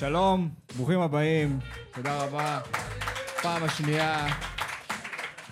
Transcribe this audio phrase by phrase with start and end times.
[0.00, 1.58] שלום, ברוכים הבאים,
[1.94, 2.60] תודה רבה.
[3.42, 4.26] פעם השנייה.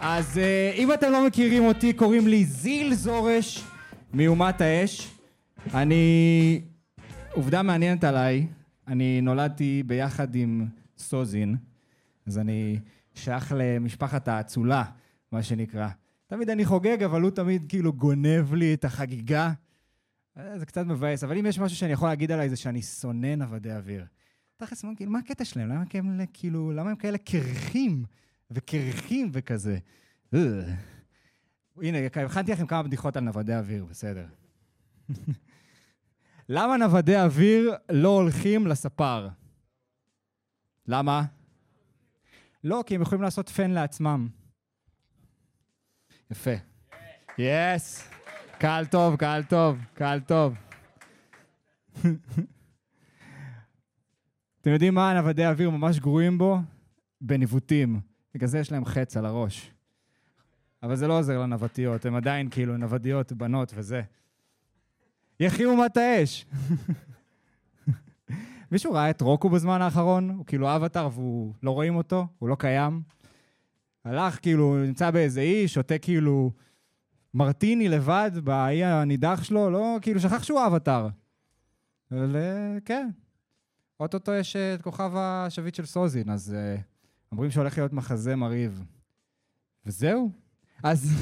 [0.01, 3.65] אז אה, אם אתם לא מכירים אותי, קוראים לי זיל זורש
[4.15, 5.11] מאומת האש.
[5.75, 6.63] אני...
[7.33, 8.47] עובדה מעניינת עליי,
[8.87, 10.67] אני נולדתי ביחד עם
[10.99, 11.57] סוזין,
[12.27, 12.79] אז אני
[13.15, 14.85] שייך למשפחת האצולה,
[15.33, 15.89] מה שנקרא.
[16.27, 19.53] תמיד אני חוגג, אבל הוא תמיד כאילו גונב לי את החגיגה.
[20.39, 23.35] אה, זה קצת מבאס, אבל אם יש משהו שאני יכול להגיד עליי זה שאני שונא
[23.35, 24.05] נוודי אוויר.
[24.59, 25.69] תכלס, כאילו, מה הקטע שלהם?
[25.69, 28.05] למה הם, כאילו, למה הם כאלה קרחים
[28.51, 29.79] וקרחים וכזה?
[30.35, 30.41] אה.
[31.83, 34.27] הנה, הכנתי לכם כמה בדיחות על נוודי אוויר, בסדר.
[36.49, 39.29] למה נוודי אוויר לא הולכים לספר?
[40.87, 41.23] למה?
[42.65, 44.29] לא, כי הם יכולים לעשות פן לעצמם.
[46.31, 46.55] יפה.
[47.39, 48.09] יס!
[48.59, 50.55] קהל טוב, קהל טוב, קהל טוב.
[54.69, 56.59] אתם יודעים מה נוודי אוויר ממש גרועים בו?
[57.21, 58.01] בניווטים.
[58.35, 59.71] בגלל זה יש להם חץ על הראש.
[60.83, 64.03] אבל זה לא עוזר לנווטיות, הן עדיין כאילו נוודיות, בנות וזה.
[65.41, 66.47] יחיו מת האש.
[68.73, 70.31] מישהו ראה את רוקו בזמן האחרון?
[70.31, 73.03] הוא כאילו אבטר והוא לא רואים אותו, הוא לא קיים.
[74.05, 76.53] הלך כאילו, נמצא באיזה אי, שותה כאילו
[77.35, 81.09] מרטיני לבד באי הנידח שלו, לא, כאילו שכח שהוא אבטר.
[82.13, 83.09] אבל אה, כן,
[84.01, 86.81] אוטוטו יש אה, את כוכב השביט של סוזין, אז uh,
[87.33, 88.85] אומרים שהולך להיות מחזה מרהיב.
[89.87, 90.31] וזהו.
[90.83, 91.13] אז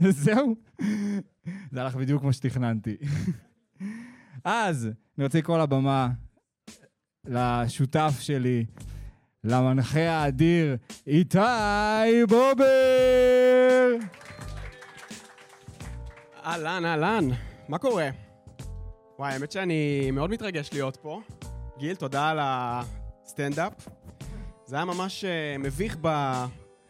[0.24, 0.54] זהו.
[1.72, 2.96] זה הלך בדיוק כמו שתכננתי.
[4.44, 6.08] אז אני רוצה לקרוא לבמה
[7.24, 8.66] לשותף שלי,
[9.44, 11.38] למנחה האדיר, איתי
[12.28, 12.64] בובר!
[16.44, 17.28] אהלן, אהלן,
[17.68, 18.08] מה קורה?
[19.18, 21.20] וואי, האמת שאני מאוד מתרגש להיות פה.
[21.78, 23.72] גיל, תודה על הסטנדאפ.
[24.66, 26.08] זה היה ממש uh, מביך, ב...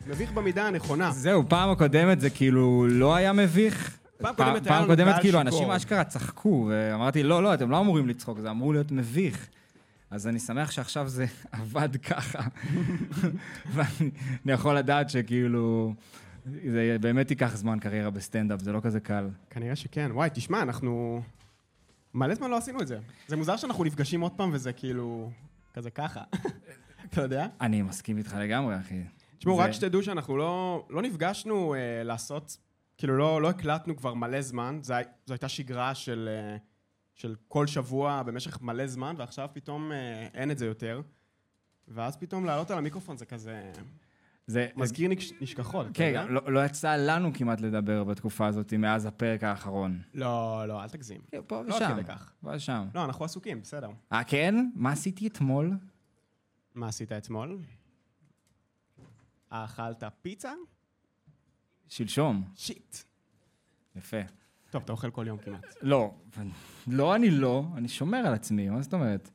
[0.06, 1.10] מביך במידה הנכונה.
[1.10, 3.98] זהו, פעם הקודמת זה כאילו לא היה מביך.
[4.18, 5.40] פעם קודמת היה פעם לנו קודמת כאילו.
[5.40, 9.48] אנשים אשכרה צחקו, ואמרתי, לא, לא, אתם לא אמורים לצחוק, זה אמור להיות מביך.
[10.10, 12.42] אז אני שמח שעכשיו זה עבד ככה.
[13.74, 14.10] ואני
[14.44, 15.94] אני יכול לדעת שכאילו,
[16.44, 19.28] זה באמת ייקח זמן קריירה בסטנדאפ, זה לא כזה קל.
[19.50, 20.10] כנראה שכן.
[20.12, 21.22] וואי, תשמע, אנחנו...
[22.16, 22.98] מלא זמן לא עשינו את זה.
[23.28, 25.30] זה מוזר שאנחנו נפגשים עוד פעם וזה כאילו...
[25.74, 26.22] כזה ככה.
[27.10, 27.46] אתה יודע?
[27.60, 29.02] אני מסכים איתך לגמרי, אחי.
[29.38, 32.56] תשמעו, זה- רק שתדעו שאנחנו לא, לא נפגשנו אה, לעשות,
[32.98, 34.94] כאילו לא, לא הקלטנו כבר מלא זמן, זו,
[35.26, 36.56] זו הייתה שגרה של, אה,
[37.14, 41.00] של כל שבוע במשך מלא זמן, ועכשיו פתאום אה, אין את זה יותר.
[41.88, 43.72] ואז פתאום לעלות על המיקרופון זה כזה
[44.46, 49.44] זה מזכיר נש, נשכחות, כן, לא, לא יצא לנו כמעט לדבר בתקופה הזאת מאז הפרק
[49.44, 50.02] האחרון.
[50.14, 51.20] לא, לא, אל תגזים.
[51.30, 51.90] כן, פה לא ושם.
[51.92, 52.32] כדי כך.
[52.40, 52.86] פה ושם.
[52.94, 53.90] לא, אנחנו עסוקים, בסדר.
[54.12, 54.54] אה, כן?
[54.74, 55.72] מה עשיתי אתמול?
[56.74, 57.58] מה עשית אתמול?
[59.48, 60.52] אכלת פיצה?
[61.88, 62.44] שלשום.
[62.54, 62.96] shit.
[63.96, 64.20] יפה.
[64.70, 65.74] טוב, אתה אוכל כל יום כמעט.
[65.82, 66.14] לא,
[66.86, 69.30] לא אני לא, אני שומר על עצמי, מה זאת אומרת?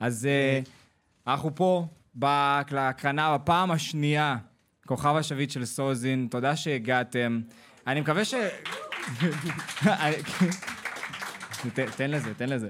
[0.00, 0.60] אז אה,
[1.26, 4.36] אנחנו פה בהקרנה בפעם השנייה,
[4.86, 7.40] כוכב השביט של סוזין, תודה שהגעתם.
[7.86, 8.34] אני מקווה ש...
[11.96, 12.68] תן לזה, תן לזה.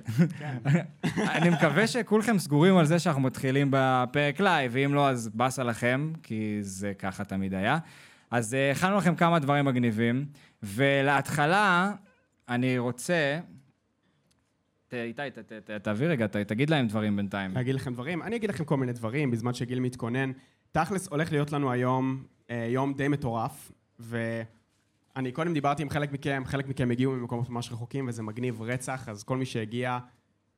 [1.16, 6.12] אני מקווה שכולכם סגורים על זה שאנחנו מתחילים בפרק live, ואם לא, אז באסה לכם,
[6.22, 7.78] כי זה ככה תמיד היה.
[8.30, 10.26] אז אה, הכנו לכם כמה דברים מגניבים,
[10.62, 11.92] ולהתחלה,
[12.48, 13.38] אני רוצה...
[14.92, 17.54] איתי, ת- ת- ת- תעביר רגע, תגיד להם דברים בינתיים.
[17.54, 18.22] להגיד לכם דברים?
[18.22, 20.32] אני אגיד לכם כל מיני דברים בזמן שגיל מתכונן.
[20.74, 26.42] תכלס הולך להיות לנו היום אה, יום די מטורף, ואני קודם דיברתי עם חלק מכם,
[26.46, 29.98] חלק מכם הגיעו ממקומות ממש רחוקים וזה מגניב רצח, אז כל מי שהגיע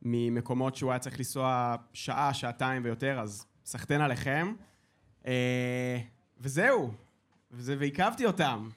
[0.03, 4.54] ממקומות שהוא היה צריך לנסוע שעה, שעתיים ויותר, אז סחטיין עליכם.
[5.27, 5.99] אה,
[6.41, 6.93] וזהו,
[7.50, 8.69] וזה, ועיכבתי אותם.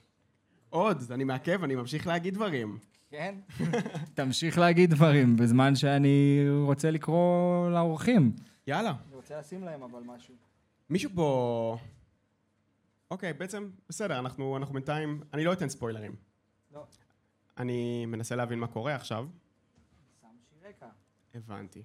[0.69, 2.77] עוד, אני מעכב, אני ממשיך להגיד דברים.
[3.09, 3.35] כן?
[4.13, 8.31] תמשיך להגיד דברים בזמן שאני רוצה לקרוא לאורחים.
[8.67, 8.93] יאללה.
[9.07, 10.48] אני רוצה לשים להם אבל משהו.
[10.89, 11.77] מישהו פה...
[13.11, 15.21] אוקיי, בעצם, בסדר, אנחנו, אנחנו בינתיים...
[15.33, 16.15] אני לא אתן ספוילרים.
[16.71, 16.83] לא.
[17.57, 19.27] אני מנסה להבין מה קורה עכשיו.
[20.21, 20.85] שם שיר רקע.
[21.35, 21.83] הבנתי.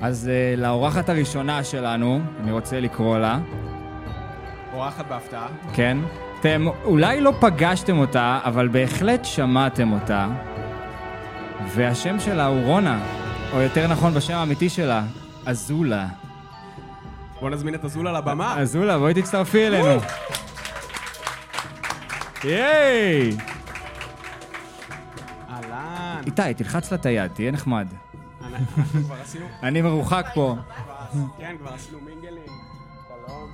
[0.00, 3.40] אז uh, לאורחת הראשונה שלנו, אני רוצה לקרוא לה,
[4.72, 5.48] אורחת בהפתעה.
[5.74, 5.98] כן?
[6.40, 10.28] אתם אולי לא פגשתם אותה, אבל בהחלט שמעתם אותה.
[11.74, 13.23] והשם שלה הוא רונה,
[13.54, 15.04] או יותר נכון בשם האמיתי שלה,
[15.46, 16.08] אזולה.
[17.40, 18.60] בוא נזמין את אזולה לבמה.
[18.60, 20.00] אזולה, בואי תצטרפי אלינו.
[22.44, 23.36] ייי!
[25.50, 26.22] אהלן.
[26.26, 27.86] איתי, תלחץ לה את היד, תהיה נחמד.
[29.22, 29.46] עשינו...
[29.62, 30.56] אני מרוחק פה.
[31.38, 32.52] כן, כבר עשינו מינגלים.
[33.08, 33.52] שלום.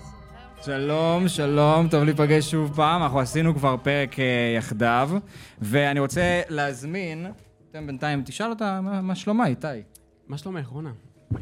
[0.62, 3.02] שלום, שלום, טוב להיפגש שוב פעם.
[3.02, 5.10] אנחנו עשינו כבר פרק אה, יחדיו,
[5.60, 7.26] ואני רוצה להזמין...
[7.70, 9.66] אתם בינתיים, תשאל אותה מה מה שלומה, איתי.
[10.28, 10.92] מה שלומך, רונה?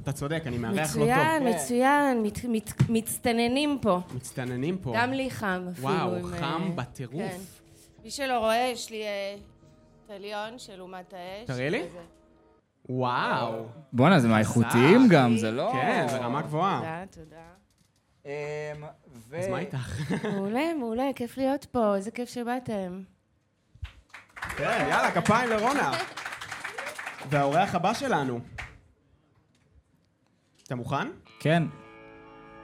[0.02, 1.48] אתה צודק, אני מארח לא מצוין, טוב.
[1.54, 4.00] מצוין, מת, מת, מצטננים פה.
[4.14, 4.92] מצטננים פה.
[4.96, 5.88] גם לי חם אפילו.
[5.88, 7.22] וואו, עם, חם אה, בטירוף.
[7.22, 7.38] כן.
[8.04, 9.36] מי שלא רואה, יש לי אה,
[10.06, 11.46] תליון של אומת האש.
[11.46, 11.82] תראי לי.
[11.82, 11.98] וזה-
[12.88, 13.66] וואו.
[13.92, 15.70] בואנה, זה מהאיכותיים גם, זה לא...
[15.72, 16.78] כן, זה רמה גבוהה.
[16.78, 17.42] תודה, תודה.
[18.26, 18.84] אמ,
[19.38, 20.12] אז מה איתך?
[20.34, 23.02] מעולה, מעולה, כיף להיות פה, איזה כיף שבאתם.
[24.56, 25.92] כן, יאללה, כפיים לרונה.
[27.30, 28.40] והאורח הבא שלנו.
[30.66, 31.08] אתה מוכן?
[31.40, 31.62] כן.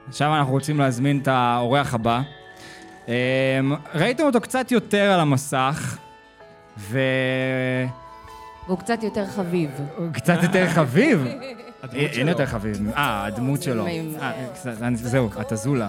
[0.08, 2.20] עכשיו אנחנו רוצים להזמין את האורח הבא.
[3.08, 3.12] אמ,
[3.94, 5.98] ראיתם אותו קצת יותר על המסך,
[6.78, 6.98] ו...
[8.66, 9.70] והוא קצת יותר חביב.
[9.96, 11.26] הוא קצת יותר חביב.
[11.82, 12.28] הדמות אין.
[12.28, 12.92] יותר חביב.
[12.96, 13.86] אה, הדמות שלו.
[13.86, 14.32] אה,
[14.94, 15.88] זהו, אתה זולה.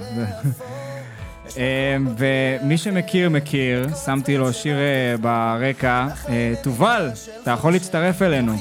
[1.57, 3.88] אמ, ומי שמכיר, מכיר.
[4.06, 6.07] שמתי לו שיר אה, ברקע.
[6.30, 7.09] אה, תובל,
[7.44, 8.53] אתה יכול להצטרף אלינו.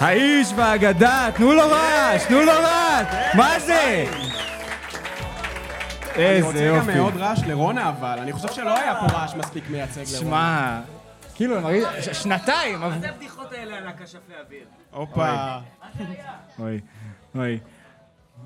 [0.00, 3.06] האיש והאגדה, תנו לו רעש, תנו לו רעש!
[3.34, 4.04] מה זה?
[6.16, 6.94] אני איזה רוצה גם יופי.
[6.94, 10.18] מאוד רעש לרונה, אבל אני חושב שלא היה פה רעש מספיק מייצג לרונה.
[10.30, 10.80] שמע,
[11.40, 12.82] כאילו, אני מרגיש, שנתיים.
[12.82, 14.64] אבל- הבדיחות האלה על הקשף לאוויר?
[14.90, 15.58] הופה.
[16.58, 16.80] אוי,
[17.34, 17.60] אוי.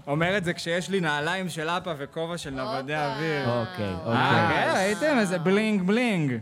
[0.06, 3.50] אומר את זה כשיש לי נעליים של אפה וכובע של נוודי אוויר.
[3.50, 4.64] אוקיי, אה, אוקיי.
[4.64, 5.18] כן, ראיתם?
[5.18, 6.38] איזה בלינג בלינג.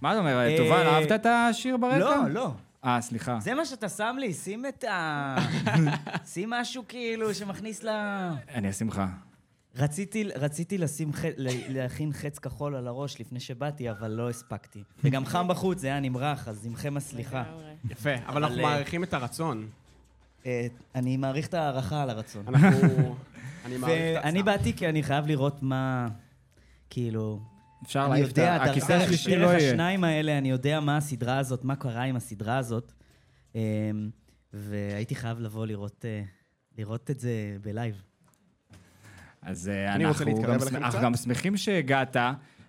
[0.00, 1.98] מה אתה אומר, תובל, אה, אהבת את השיר ברקע?
[1.98, 2.50] לא, לא.
[2.84, 3.38] אה, סליחה.
[3.40, 5.36] זה מה שאתה שם לי, שים את ה...
[6.32, 7.88] שים משהו כאילו שמכניס ל...
[8.54, 9.02] אני אשים לך.
[9.78, 11.24] רציתי, רציתי לשים ח...
[11.24, 14.82] ל- להכין חץ כחול על הראש לפני שבאתי, אבל לא הספקתי.
[15.04, 17.44] וגם חם בחוץ, זה היה נמרח, אז עמכם הסליחה.
[17.90, 19.68] יפה, אבל אנחנו אה, מעריכים את הרצון.
[20.46, 22.44] אה, אני מעריך את ההערכה על הרצון.
[22.48, 23.16] אנחנו...
[23.64, 24.44] אני מעריך את.
[24.44, 26.08] באתי כי אני חייב לראות מה...
[26.90, 27.40] כאילו...
[27.84, 28.34] אפשר להעיף את.
[28.34, 29.70] דרך- הכיסא דרך- השלישי דרך לא יהיה.
[29.70, 32.92] השניים האלה, אני יודע מה הסדרה הזאת, מה קרה עם הסדרה הזאת.
[33.54, 33.60] אמ,
[34.52, 36.22] והייתי חייב לבוא לראות, אה,
[36.78, 37.30] לראות את זה
[37.62, 38.02] בלייב.
[39.42, 41.00] אז אה, אנחנו גם- אנחנו.
[41.02, 42.16] גם שמחים שהגעת,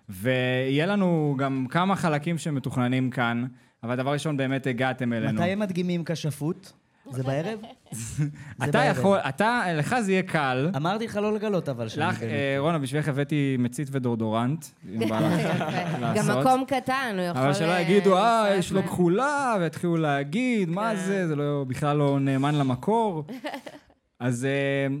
[0.08, 3.44] ויהיה לנו גם כמה חלקים שמתוכננים כאן,
[3.82, 5.40] אבל דבר ראשון, באמת הגעתם אלינו.
[5.40, 6.72] מתי הם מדגימים כשפות?
[7.10, 7.58] זה בערב?
[7.92, 8.24] זה
[8.62, 8.96] אתה בערב.
[8.98, 10.70] יכול, אתה, לך זה יהיה קל.
[10.76, 14.64] אמרתי לך לא לגלות, אבל שאני לך, אה, רונה, בשבילך הבאתי מצית ודורדורנט.
[14.94, 15.46] אם בא לך
[16.00, 16.38] גם לעשות.
[16.46, 17.42] מקום קטן, הוא יכול...
[17.42, 20.96] אבל שלא אה, יגידו, אה, יש לו כחולה, ויתחילו להגיד, מה כן.
[20.96, 23.24] זה, זה לא, בכלל לא נאמן למקור.
[24.20, 24.96] אז אה,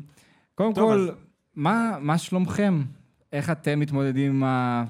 [0.54, 1.08] קודם כל,
[1.60, 2.82] מה מה שלומכם?
[3.32, 4.84] איך אתם מתמודדים עם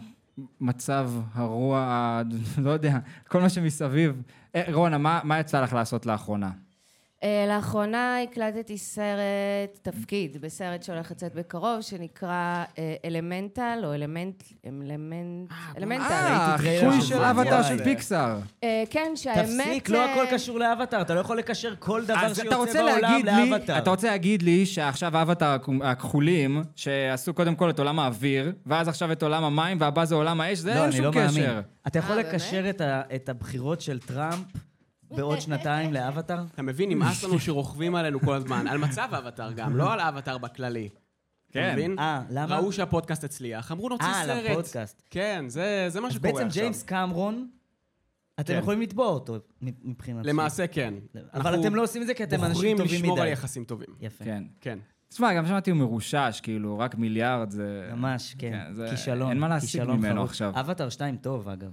[0.61, 2.23] המצב הרוע,
[2.65, 4.23] לא יודע, כל מה שמסביב?
[4.55, 6.51] אה, רונה, מה מה יצא לך לעשות לאחרונה?
[7.25, 9.21] אה, לאחרונה הקלטתי סרט,
[9.83, 14.43] תפקיד, בסרט שהולך לצאת בקרוב, שנקרא אה, אלמנטל, או אלמנט...
[14.67, 15.51] אלמנט...
[15.79, 16.03] אלמנטל.
[16.03, 17.65] אה, טריילר החיקוי של וואי.
[17.69, 18.39] של פיקסאר.
[18.65, 19.67] אה, כן, שהאמת...
[19.67, 23.01] תפסיק, לא אה, הכל קשור לאבטאר, אתה לא יכול לקשר כל דבר שיוצא רוצה בעולם
[23.01, 23.79] להגיד לי, לאבטאר.
[23.79, 29.13] אתה רוצה להגיד לי שעכשיו האבטר הכחולים, שעשו קודם כל את עולם האוויר, ואז עכשיו
[29.13, 31.29] את עולם המים, והבא זה עולם האש, זה לא, אין שום לא מאמין.
[31.31, 31.61] קשר.
[31.87, 34.45] אתה יכול אה, לקשר את ה- את הבחירות של טראמפ
[35.11, 36.45] בעוד שנתיים לאבטאר?
[36.55, 40.39] אתה מבין, נמאס לנו שרוכבים עלינו כל הזמן, על מצב האבטר גם, לא על האבטר
[40.39, 40.89] בכללי.
[41.53, 41.65] כן.
[41.67, 41.99] אתה מבין?
[41.99, 42.57] אה, למה?
[42.57, 44.45] ראו שהפודקאסט הצליח, אמרו נוציא אה, סרט.
[44.51, 45.03] לפודקאסט.
[45.11, 46.63] כן, זה זה מה אז שקורה בעצם עכשיו.
[46.63, 47.49] ג'יימס קמרון,
[48.41, 48.59] אתם כן.
[48.59, 50.29] יכולים לתבוע אותו מבחינתי.
[50.29, 50.95] למעשה כן.
[51.35, 53.33] אבל אתם לא עושים את זה כי אתם אנשים בוחרים טובים לשמור על מדי.
[53.33, 53.89] יחסים טובים.
[54.01, 54.25] יפה.
[54.25, 54.43] כן.
[54.61, 54.79] כן.
[55.09, 57.91] תשמע, גם שמעתי הוא מרושש, כאילו, רק מיליארד זה...
[57.93, 58.53] ממש, כן.
[58.69, 59.31] כן, זה- כישלון.
[59.31, 60.25] אין מה להסיק ממנו.
[60.25, 60.53] עכשיו.
[60.61, 61.71] אבטר 2 טוב, אגב.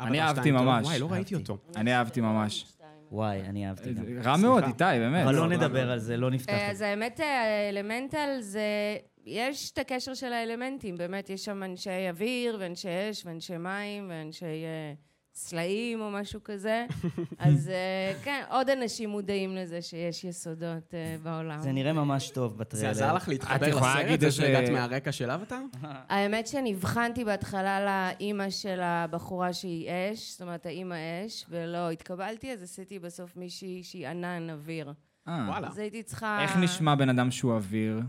[0.00, 0.50] אני אהבתי.
[0.50, 0.86] ממש.
[0.86, 1.34] וואי, לא ראיתי.
[1.34, 1.58] אותו.
[1.76, 2.66] אני אהבתי ממש.
[3.12, 4.04] וואי, אני אהבתי גם.
[4.24, 4.84] רע מאוד, איתי.
[4.84, 5.24] באמת.
[5.24, 6.84] אבל לא נדבר על זה, לא נפתח אה, את זה.
[6.86, 8.96] אז האמת, האלמנטל זה...
[9.26, 14.44] יש את הקשר של האלמנטים, באמת, יש שם אנשי אוויר, ואנשי אש, ואנשי מים, ואנשי
[14.44, 14.92] אה,
[15.38, 16.86] סלעים או משהו כזה.
[17.38, 21.60] אז אה, כן, עוד אנשים מודעים לזה שיש יסודות אה, בעולם.
[21.60, 22.90] זה נראה ממש טוב זה בטריילר.
[22.90, 25.60] עזר לך את להתחבר יכולה לסרט, להגיד זה איזה- שהגעת מהרקע של אבטר?
[25.82, 32.62] האמת שנבחנתי בהתחלה לאימא של הבחורה שהיא אש, זאת אומרת, האימא אש, ולא התקבלתי, אז
[32.62, 34.92] עשיתי בסוף מישהי שהיא ענן אוויר.
[35.28, 35.44] אה.
[35.48, 35.68] וואלה.
[35.68, 36.42] אז הייתי צריכה...
[36.42, 38.00] איך נשמע בן אדם שהוא אוויר?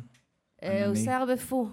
[0.64, 0.92] אה, הוא?
[0.96, 1.68] עושה הרבה פו.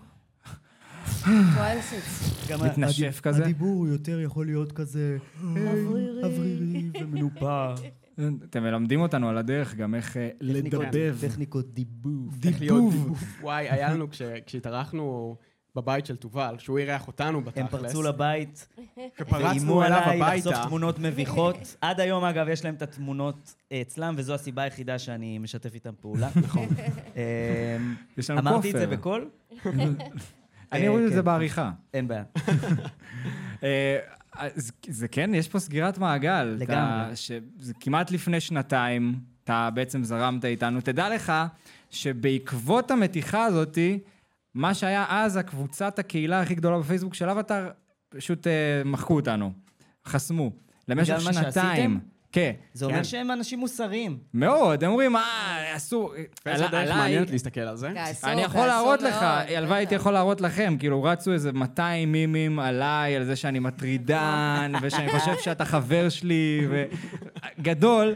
[2.49, 3.43] גם מתנשף כזה?
[3.45, 6.23] הדיבור יותר יכול להיות כזה אוורירי.
[6.25, 7.81] אוורירי ומנופח.
[8.45, 11.17] אתם מלמדים אותנו על הדרך גם איך אה, לדבב.
[11.21, 12.39] טכניקות דיבוב.
[12.61, 12.95] להיות-
[13.41, 15.37] וואי, היה לנו, כש- כשהתארחנו
[15.77, 17.59] בבית של תובל, שהוא אירח אותנו בתכלס.
[17.63, 18.69] הם פרצו לבית,
[19.33, 20.67] ואיימו עליי לחשוף.
[20.67, 21.77] תמונות מביכות.
[21.81, 25.93] עד היום, אגב, יש להם את התמונות אה, אצלם, וזו הסיבה היחידה שאני משתף איתם
[26.01, 26.29] פעולה.
[26.37, 26.67] נכון.
[28.19, 28.97] יש לנו אמרתי את זה כופר.
[28.97, 29.29] בקול?
[30.73, 31.17] אני אה, אוריד את כן.
[31.17, 31.71] זה בעריכה.
[31.95, 32.25] אין בעיה.
[33.63, 33.99] אה,
[34.33, 36.57] אז זה כן, יש פה סגירת מעגל.
[36.59, 37.07] לגמרי.
[37.07, 40.81] אתה- שזה כמעט לפני שנתיים, אתה בעצם זרמת איתנו.
[40.81, 41.33] תדע לך
[41.91, 43.99] שבעקבות המתיחה הזאתי,
[44.55, 47.71] מה שהיה אז הקבוצת הקהילה הכי גדולה בפייסבוק של אבטאר,
[48.09, 48.53] פשוט אה,
[48.85, 49.53] מחקו אותנו.
[50.07, 50.51] חסמו.
[50.89, 52.01] למשך שנתיים.
[52.37, 52.53] כן.
[52.73, 53.05] זה אומר כן.
[53.05, 54.19] שהם אנשים מוסריים.
[54.35, 55.23] מאוד, הם אומרים, אה,
[55.77, 56.15] אסור.
[56.47, 57.91] ואיזה עלי- דרך מעניינת להסתכל על זה.
[58.25, 59.95] אני יכול להראות לך, מאוד, הלוואי הייתי.
[59.95, 65.33] יכול להראות לכם, כאילו רצו איזה 200 מימים עליי, על זה שאני מטרידן, ושאני חושב
[65.41, 66.69] שאתה חבר שלי,
[67.59, 68.15] וגדול,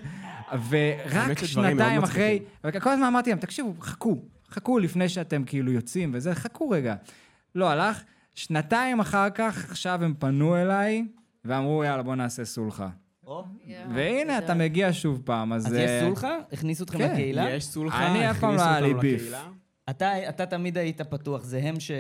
[0.69, 2.39] ורק שנתיים אחרי.
[2.65, 4.17] וכל הזמן אמרתי להם, תקשיבו, חכו,
[4.51, 6.95] חכו לפני שאתם כאילו יוצאים וזה, חכו רגע.
[7.55, 8.03] לא הלך,
[8.35, 11.05] שנתיים אחר כך, עכשיו הם פנו אליי,
[11.45, 12.89] ואמרו, יאללה, בוא נעשה סולחה.
[13.95, 14.55] והנה, אתה.
[14.55, 15.67] מגיע שוב פעם, אז...
[15.67, 16.39] אז יש אה, סולחה?
[16.53, 17.51] הכניסו אתכם כן, לקהילה?
[17.51, 19.33] יש סולחה, אני אף פעם לא היה לי ביף.
[19.91, 21.91] אתה, אתה תמיד היית פתוח, זה הם ש...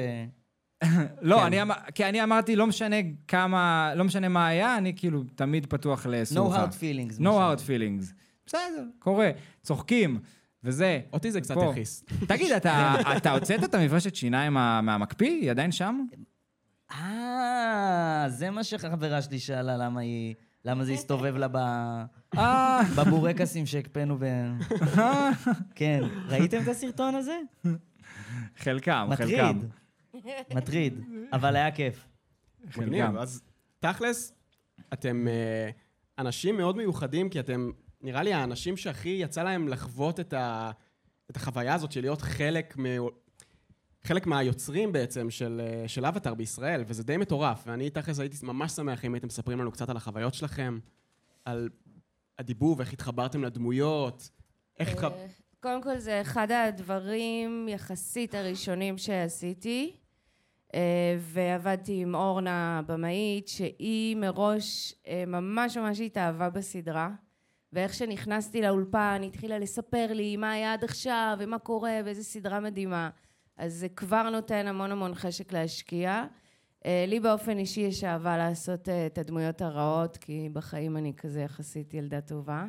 [1.23, 1.69] לא, כן.
[1.95, 2.97] כי אני אמרתי, לא משנה
[3.29, 6.65] כמה, לא משנה מה היה, אני כאילו תמיד פתוח No לסולחה.
[6.65, 7.21] hard feelings.
[7.21, 8.13] No hard feelings.
[8.47, 9.31] בסדר, קורה.
[9.63, 10.19] צוחקים,
[10.65, 11.01] וזה.
[11.13, 11.71] אותי זה קצת פה.
[11.71, 12.05] הכעיס.
[12.29, 15.31] תגיד, אתה, אתה הוצאת את המברשת שיניים מה- מהמקפיא?
[15.41, 16.05] היא עדיין שם?
[16.93, 20.35] אה, זה מה שחברה שלי שאלה, למה היא...
[20.64, 21.57] למה זה הסתובב לה ב...
[22.38, 24.25] אה, בבורקסים שהקפאנו ב...
[25.75, 26.00] כן.
[26.29, 27.38] ראיתם את הסרטון הזה?
[28.57, 29.38] חלקם, מטריד.
[29.38, 29.59] חלקם.
[30.57, 31.00] מטריד,
[31.33, 32.05] אבל היה כיף.
[32.76, 33.07] מגניב.
[33.07, 33.19] חלקם.
[33.19, 33.43] אז
[33.81, 34.33] תכלס,
[34.93, 35.71] אתם אה,
[36.19, 37.71] אנשים מאוד מיוחדים, כי אתם,
[38.02, 40.71] נראה לי, האנשים שהכי יצא להם לחוות את, ה,
[41.31, 42.75] את החוויה הזאת של להיות חלק,
[44.04, 47.64] חלק מהיוצרים בעצם של, אה, של אבטאר בישראל, וזה די מטורף.
[47.66, 50.78] ואני תכלס הייתי ממש שמח אם הייתם מספרים לנו קצת על החוויות שלכם,
[51.45, 51.69] על
[52.38, 54.30] הדיבוב, איך התחברתם לדמויות,
[54.78, 55.12] איך התחב...
[55.12, 55.26] אה,
[55.61, 59.97] קודם כל, זה אחד הדברים יחסית הראשונים שעשיתי,
[60.75, 64.95] אה, ועבדתי עם אורנה הבמאית, שהיא מראש
[65.26, 67.11] ממש ממש התאהבה בסדרה,
[67.73, 72.61] ואיך שנכנסתי לאולפן, היא התחילה לספר לי מה היה עד עכשיו, ומה קורה, ואיזה סדרה
[72.61, 73.11] מדהימה.
[73.61, 76.25] אז זה כבר נותן המון המון חשק להשקיע.
[76.87, 81.40] אה, לי באופן אישי יש אהבה לעשות אה, את הדמויות הרעות, כי בחיים אני כזה
[81.40, 82.64] יחסית ילדה טובה.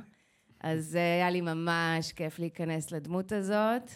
[0.60, 3.92] אז אה, היה לי ממש כיף להיכנס לדמות הזאת.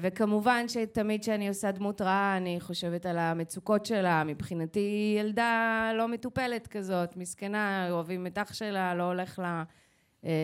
[0.00, 4.24] וכמובן שתמיד כשאני עושה דמות רעה, אני חושבת על המצוקות שלה.
[4.24, 9.64] מבחינתי היא ילדה לא מטופלת כזאת, מסכנה, אוהבים את אח שלה, לא הולך לה...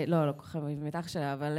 [0.06, 1.58] לא, לא כל כך אוהבים את אח שלה, אבל...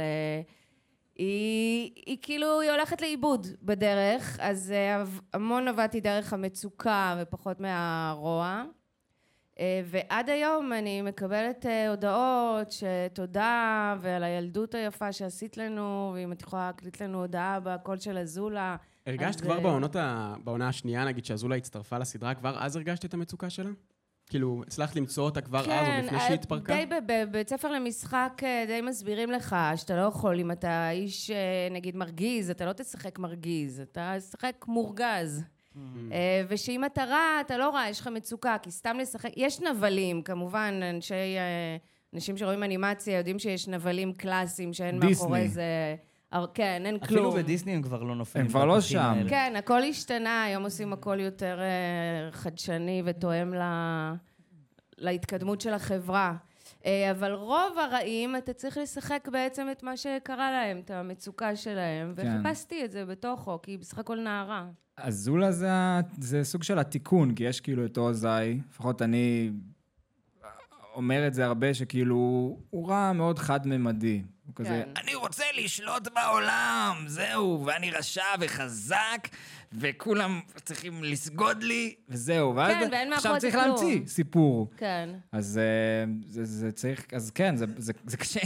[1.16, 8.64] היא, היא כאילו, היא הולכת לאיבוד בדרך, אז אה, המון עבדתי דרך המצוקה ופחות מהרוע.
[9.60, 16.42] אה, ועד היום אני מקבלת אה, הודעות שתודה ועל הילדות היפה שעשית לנו, ואם את
[16.42, 18.76] יכולה להקליט לנו הודעה בקול של אזולה.
[19.06, 20.34] הרגשת אז, כבר בעונות ה...
[20.44, 23.70] בעונה השנייה, נגיד, שאזולה הצטרפה לסדרה, כבר אז הרגשת את המצוקה שלה?
[24.32, 26.74] כאילו, הצלחת למצוא אותה כבר אז, עוד לפני אה, שהיא התפרקה?
[26.74, 31.30] די ב- בבית ספר למשחק אה, די מסבירים לך שאתה לא יכול, אם אתה איש,
[31.30, 31.36] אה,
[31.70, 35.42] נגיד, מרגיז, אתה לא תשחק מרגיז, אתה תשחק מורגז.
[35.74, 35.78] Mm.
[36.12, 39.30] אה, ושאם אתה רע, אתה לא רע, יש לך מצוקה, כי סתם לשחק...
[39.36, 41.14] יש נבלים, כמובן, אנשי...
[42.14, 45.10] אנשים שרואים אנימציה יודעים שיש נבלים קלאסיים שאין דיסני.
[45.12, 45.62] מאחורי זה...
[45.62, 46.11] הר-
[46.54, 47.36] כן, אין אפילו כלום.
[47.36, 48.44] בדיסני הם כבר לא נופלים.
[48.44, 48.98] הם כבר לא שם.
[48.98, 49.30] האלה.
[49.30, 54.12] כן, הכל השתנה, היום עושים הכל יותר אה, חדשני ותואם ל-
[54.98, 56.34] להתקדמות של החברה.
[56.86, 62.14] אה, אבל רוב הרעים, אתה צריך לשחק בעצם את מה שקרה להם, את המצוקה שלהם,
[62.16, 62.28] כן.
[62.42, 64.66] וחיפשתי את זה בתוכו, כי היא בסך הכל נערה.
[64.96, 65.68] אזולה זה,
[66.18, 69.50] זה סוג של התיקון, כי יש כאילו את עוזאי, לפחות אני
[70.94, 72.16] אומר את זה הרבה, שכאילו,
[72.70, 74.22] הוא רע מאוד חד-ממדי.
[74.58, 75.02] הוא כזה, כן.
[75.02, 79.28] אני רוצה לשלוט בעולם, זהו, ואני רשע וחזק,
[79.72, 82.54] וכולם צריכים לסגוד לי, וזהו.
[82.54, 83.76] כן, ואין עכשיו מאחורי צריך זה כלום.
[83.76, 84.70] להמציא סיפור.
[84.76, 85.10] כן.
[85.32, 88.40] אז אה, זה, זה צריך, אז כן, זה, זה, זה קשה.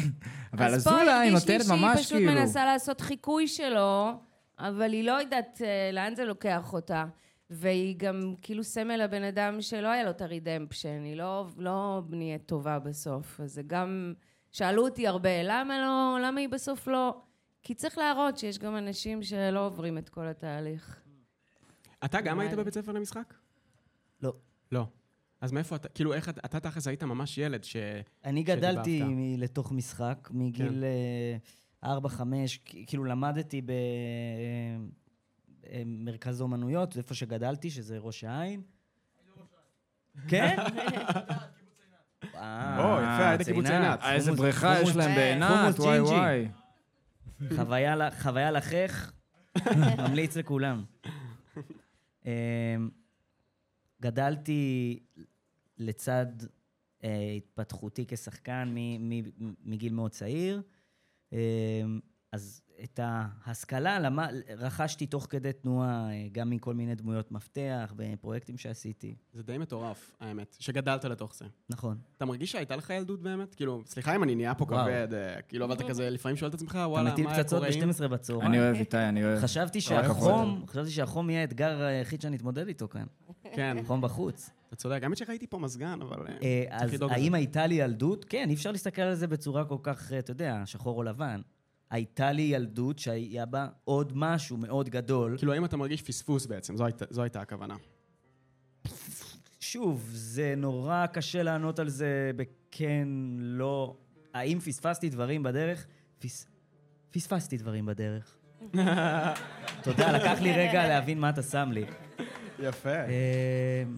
[0.53, 2.33] אבל אז פה אזולה היא הרגיש לי נותנת ממש שהיא כאילו...
[2.33, 4.13] פשוט מנסה לעשות חיקוי שלו,
[4.59, 7.05] אבל היא לא יודעת אה, לאן זה לוקח אותה.
[7.51, 12.47] והיא גם כאילו סמל לבן אדם שלא היה לו את הרידמפשן, היא לא, לא נהיית
[12.47, 13.41] טובה בסוף.
[13.41, 14.13] אז זה גם...
[14.57, 17.21] שאלו אותי הרבה, למה לא, למה היא בסוף לא...
[17.63, 21.01] כי צריך להראות שיש גם אנשים שלא עוברים את כל התהליך.
[22.05, 22.55] אתה גם היית.
[22.55, 23.35] בבית ספר למשחק?
[24.23, 24.33] לא.
[24.73, 24.87] לא.
[25.41, 27.77] אז מאיפה אתה, כאילו, איך אתה, אתה תכלס היית ממש ילד ש...
[28.25, 28.43] אני.
[28.43, 30.85] גדלתי מ- לתוך משחק, מגיל
[31.83, 31.89] כן.
[31.91, 32.21] אה, 4-5,
[32.87, 33.71] כאילו למדתי ב...
[35.67, 38.63] אה, מרכז אומנויות, איפה שגדלתי, שזה ראש העין.
[40.29, 40.57] כן?
[42.25, 44.01] אה, או, יפה, היית קיבוץ עינת.
[44.03, 46.01] אה, איזה בריכה יש להם אה, בעינת, וואי.
[46.01, 46.49] וואי.
[48.23, 49.13] חוויה לחך,
[49.99, 50.85] ממליץ לכולם.
[52.27, 52.31] אמ,
[54.03, 54.99] גדלתי
[55.79, 56.27] לצד
[57.05, 60.63] אה, התפתחותי כשחקן מ- מ- מגיל מאוד צעיר.
[61.33, 61.39] אמ,
[62.33, 68.56] אז את ההשכלה למד, רכשתי תוך כדי תנועה, אה, גם מכל מיני דמויות מפתח בפרויקטים
[68.59, 69.14] שעשיתי.
[69.33, 71.45] זה די מטורף, האמת, שגדלת לתוך זה.
[71.71, 71.99] נכון.
[72.16, 73.54] אתה מרגיש שהייתה לך ילדות באמת?
[73.54, 74.85] כאילו, סליחה אם אני נהיה פה וואו.
[74.85, 77.45] כבד, אה, כאילו, אבל אתה כזה לפעמים שואל את עצמך, אתה וואלה, מטיל מה היה
[77.45, 77.90] פצצות קורה אם...
[77.90, 78.47] ב-12 בצהריים.
[78.47, 79.38] אני אוהב איתי, אני אוהב.
[79.40, 79.80] חשבתי.
[79.80, 83.06] שהחום, חשבתי שהחום יהיה האתגר היחיד שאני אתמודד איתו כאן.
[83.54, 84.50] כן, חום בחוץ.
[84.68, 85.02] אתה צודק.
[85.02, 86.16] האמת שראיתי פה מזגן, אבל...
[86.42, 87.35] אה, אז האם.
[87.35, 88.25] הייתה לי ילדות?
[88.28, 91.40] כן, אי אפשר להסתכל על זה בצורה כל כך, אתה יודע, שחור או לבן.
[91.90, 95.37] הייתה לי ילדות שהיה בה עוד משהו מאוד גדול.
[95.38, 96.76] כאילו, האם אתה מרגיש פספוס בעצם?
[96.76, 97.76] זו הייתה- זו הייתה הכוונה.
[99.61, 103.97] שוב, זה נורא קשה לענות על זה בכן, לא.
[104.35, 105.87] האם פספסתי דברים בדרך?
[106.19, 106.47] פס...
[107.11, 108.37] פספסתי דברים בדרך.
[109.85, 111.85] תודה, לקח לי רגע להבין מה אתה שם לי.
[112.63, 112.89] יפה.
[112.91, 113.05] אה,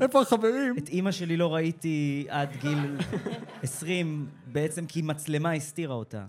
[0.00, 0.74] איפה החברים?
[0.78, 2.96] את אימא שלי לא ראיתי עד גיל
[3.62, 6.24] 20, בעצם כי מצלמה הסתירה אותה.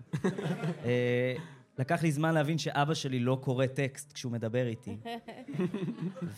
[0.86, 1.34] אה,
[1.80, 4.98] לקח לי זמן להבין שאבא שלי לא קורא טקסט כשהוא מדבר איתי.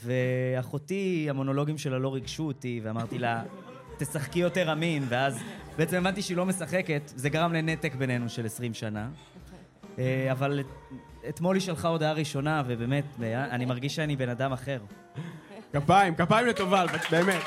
[0.03, 3.43] ואחותי, המונולוגים שלה לא ריגשו אותי, ואמרתי לה,
[3.98, 5.39] תשחקי יותר אמין, ואז
[5.77, 9.10] בעצם הבנתי שהיא לא משחקת, זה גרם לנתק בינינו של 20 שנה.
[10.00, 10.65] אה, אבל את-
[11.29, 14.79] אתמול היא שלחה הודעה ראשונה, ובאמת, אני מרגיש שאני בן אדם אחר.
[15.73, 17.41] כפיים, כפיים לטובל, באמת.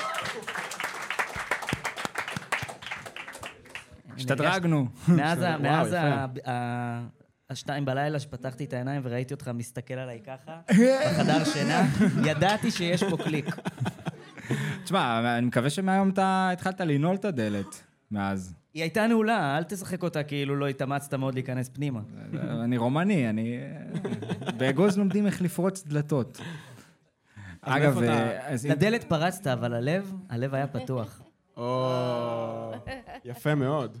[4.17, 4.87] השתדרגנו.
[5.07, 5.95] מאז,
[7.49, 10.59] השתיים בלילה שפתחתי את העיניים וראיתי אותך מסתכל עליי ככה,
[11.11, 11.87] בחדר שינה,
[12.25, 13.55] ידעתי שיש פה קליק.
[14.83, 18.55] תשמע, אני מקווה שמהיום אתה התחלת לנעול את הדלת מאז.
[18.73, 21.99] היא הייתה נעולה, אל תשחק אותה כאילו לא התאמצת מאוד להיכנס פנימה.
[22.63, 23.59] אני רומני, אני...
[24.57, 26.41] באגוז לומדים איך לפרוץ דלתות.
[27.65, 31.21] אגב, אה, אז הדלת פרצת, אבל הלב, הלב היה פתוח.
[31.57, 32.71] או,
[33.25, 33.97] יפה מאוד.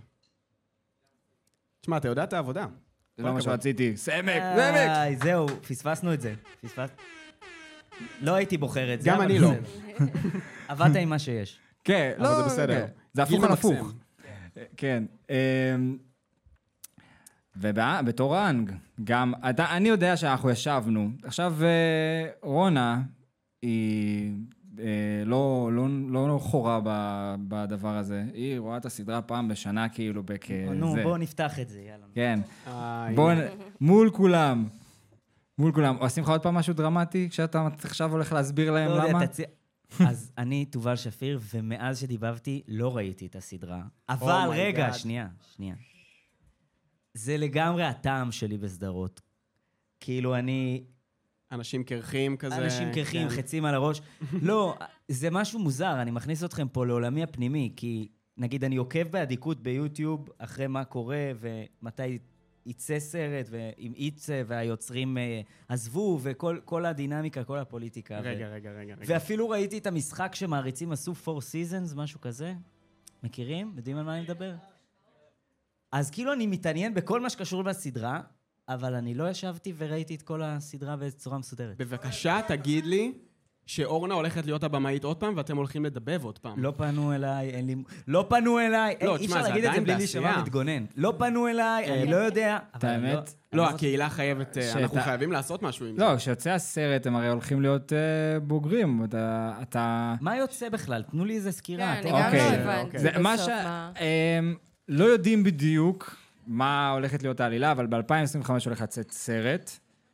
[1.81, 2.65] תשמע, אתה יודע את העבודה.
[3.17, 3.41] זה לא מה.
[3.41, 3.97] שרציתי.
[3.97, 4.75] סמק, סמק!
[4.75, 6.33] איי, זהו, פספסנו את זה.
[6.61, 6.89] פספס...
[8.21, 9.51] לא הייתי בוחר את זה, גם אני לא.
[10.67, 11.59] עבדת עם מה שיש.
[11.83, 12.73] כן, אבל לא, זה בסדר.
[12.73, 12.87] כן.
[13.13, 13.73] זה הפוך על הפוך.
[13.73, 14.05] ממקסם.
[14.77, 15.03] כן.
[15.29, 15.97] אמ,
[17.55, 18.71] ובתור האנג,
[19.03, 21.09] גם, אתה, אני יודע שאנחנו ישבנו.
[21.23, 23.01] עכשיו, אה, רונה,
[23.65, 24.33] היא
[24.79, 26.79] אה, לא, לא, לא חורה
[27.47, 28.25] בדבר הזה.
[28.33, 30.51] היא רואה את הסדרה פעם בשנה, כאילו, בכ...
[30.75, 31.03] נו, זה.
[31.03, 32.05] בואו נפתח את זה, יאללה.
[32.13, 32.39] כן.
[33.15, 33.37] בואו,
[33.81, 34.67] מול כולם.
[35.57, 35.95] מול כולם.
[35.99, 39.27] עושים לך עוד פעם משהו דרמטי, כשאתה עכשיו הולך להסביר להם לא יודע, למה?
[39.27, 39.45] תציע...
[39.99, 43.81] אז אני תובל שפיר, ומאז שדיבבתי לא ראיתי את הסדרה.
[44.09, 44.93] אבל Oh רגע, God.
[44.93, 45.75] שנייה, שנייה.
[47.13, 49.21] זה לגמרי הטעם שלי בסדרות.
[49.99, 50.83] כאילו, אני...
[51.51, 52.57] אנשים קרחים כזה.
[52.57, 53.35] אנשים קרחים, כן.
[53.35, 54.01] חצים על הראש.
[54.41, 54.77] לא,
[55.07, 60.29] זה משהו מוזר, אני מכניס אתכם פה לעולמי הפנימי, כי נגיד אני עוקב באדיקות ביוטיוב
[60.37, 62.19] אחרי מה קורה ומתי
[62.65, 68.19] יצא סרט, ואם יצא והיוצרים אה, עזבו, וכל כל הדינמיקה, כל הפוליטיקה.
[68.23, 68.95] ו- רגע, רגע, רגע.
[68.95, 69.05] רגע.
[69.07, 72.53] ואפילו ראיתי את המשחק שמעריצים עשו Four Seasons, משהו כזה.
[73.23, 73.73] מכירים?
[73.75, 74.53] יודעים על מה אני מדבר?
[75.91, 78.21] אז כאילו אני מתעניין בכל מה שקשור בסדרה,
[78.69, 81.77] אבל אני לא ישבתי וראיתי את כל הסדרה בצורה מסודרת.
[81.77, 83.13] בבקשה, תגיד לי
[83.65, 86.63] שאורנה הולכת להיות הבמאית עוד פעם, ואתם הולכים לדבב עוד פעם.
[86.63, 87.75] לא פנו אליי, אין לי...
[88.07, 90.23] לא פנו אליי, לא, אין- אי תשמע, אפשר זה להגיד את זה עדיין בלי בעשייה.
[90.23, 90.85] להישמע מתגונן.
[90.95, 92.57] לא פנו אליי, אני לא יודע.
[92.83, 93.33] אני האמת?
[93.53, 94.57] לא, הקהילה חייבת...
[94.57, 96.01] אה, אנחנו חייבים לעשות משהו עם זה.
[96.03, 99.05] לא, כשיוצא הסרט הם הרי הולכים להיות אה, בוגרים.
[99.61, 100.15] אתה...
[100.21, 101.03] מה יוצא בכלל?
[101.11, 101.95] תנו לי איזה סקירה.
[101.95, 102.65] כן, אני גם אוקיי.
[102.65, 103.49] לא הבנתי זה מה ש...
[104.87, 106.15] לא יודעים בדיוק
[106.47, 109.71] מה הולכת להיות העלילה, אבל ב-2025 הולך לצאת סרט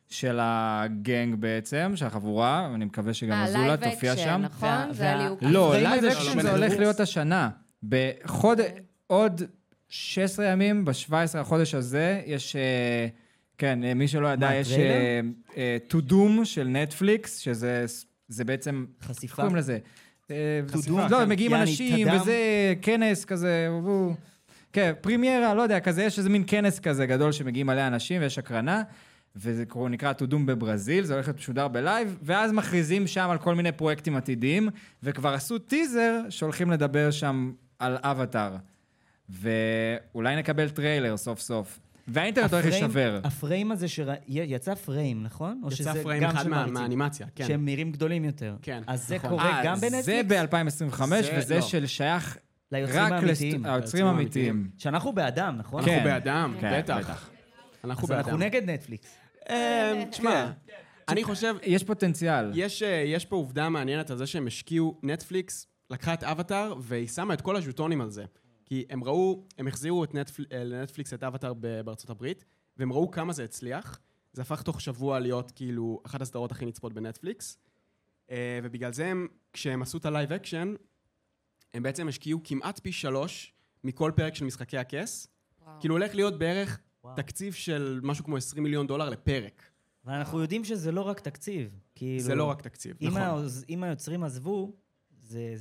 [0.10, 4.42] של הגנג בעצם, של החבורה, אני מקווה שגם אזולה תופיע אקשן, שם.
[4.42, 4.70] נכון?
[4.70, 5.40] וה- זה וה- הליהוק.
[5.44, 6.74] לא, live action זה הולך.
[6.80, 7.50] להיות השנה.
[7.84, 8.66] בחודש,
[9.08, 9.42] עוד
[9.90, 12.56] 16 ימים, ב-17 החודש הזה, יש...
[12.56, 13.08] אה,
[13.58, 14.72] כן, אה, מי שלא ידע, יש?
[15.58, 17.86] אה, Tudum של נטפליקס, שזה
[18.28, 18.86] זה בעצם...
[19.02, 19.36] איך חשיפה.
[19.36, 19.78] קוראים לזה?
[20.68, 21.30] חשיפה, לא, כן.
[21.30, 22.08] מגיעים אנשים.
[22.14, 22.36] וזה
[22.82, 24.14] כנס כזה, והוא-
[24.74, 28.38] כן, פרימיירה, לא יודע, כזה, יש איזה מין כנס כזה גדול שמגיעים מלא אנשים ויש
[28.38, 28.82] הקרנה,
[29.36, 33.38] וזה קורא- נקרא Tudum בברזיל, זה הולך להיות משודר ב live, ואז מכריזים שם על
[33.38, 34.70] כל מיני פרויקטים עתידיים,
[35.04, 38.56] וכבר עשו טיזר שהולכים לדבר שם על אבטאר.
[39.30, 41.80] ואולי נקבל טריילר סוף סוף.
[42.08, 43.20] והאינטרנט הולך להישבר.
[43.24, 45.62] הפריים הזה שיצא פריים, נכון?
[45.64, 46.66] או יצא שזה פריים גם אחד מה-?
[46.66, 47.48] מהאנימציה, כן.
[47.48, 48.56] שהם נראים גדולים יותר.
[48.62, 49.30] כן, אז זה נכון.
[49.30, 50.32] קורה אה, גם זה בנטפליקס?
[50.32, 51.62] ב-2025, זה- וזה לא.
[51.62, 52.38] של שייך
[52.72, 53.66] ליוצרים רק האמיתיים.
[53.66, 54.70] ליוצרים האמיתיים.
[54.78, 55.80] שאנחנו בעדם, נכון?
[55.80, 56.04] אנחנו כן.
[56.04, 56.98] בעדם, כן, בטח.
[56.98, 57.30] בטח.
[57.84, 58.38] אנחנו אז אנחנו.
[58.38, 59.18] נגד נטפליקס.
[59.50, 60.52] אה, תשמע,
[61.10, 62.52] אני חושב, יש פוטנציאל.
[62.54, 67.08] יש, אה, יש פה עובדה מעניינת על זה שהם השקיעו, נטפליקס לקחה את אבטאר והיא
[67.08, 68.26] שמה את כל הז'וטונים על זה.
[68.66, 72.46] כי הם ראו, הם החזירו את נטפל, אה, לנטפליקס את אבטאר בארצות הברית,
[72.78, 74.00] והם ראו כמה זה הצליח.
[74.34, 77.58] זה הפך תוך שבוע להיות כאילו אחת הסדרות הכי נצפות בנטפליקס.
[78.64, 80.74] ובגלל זה הם, כשהם עשו את ה live action,
[81.74, 83.54] הם בעצם השקיעו כמעט פי שלוש
[83.84, 85.28] מכל פרק של משחקי הכס.
[85.66, 85.80] וואו.
[85.80, 87.16] כאילו הולך להיות בערך וואו.
[87.16, 89.62] תקציב של משהו כמו 20 מיליון דולר לפרק.
[90.06, 91.70] אבל אנחנו יודעים שזה לא רק תקציב.
[91.96, 93.22] כאילו, זה לא רק תקציב, אם נכון.
[93.22, 94.74] העוז- אם היוצרים עזבו,
[95.22, 95.56] זה...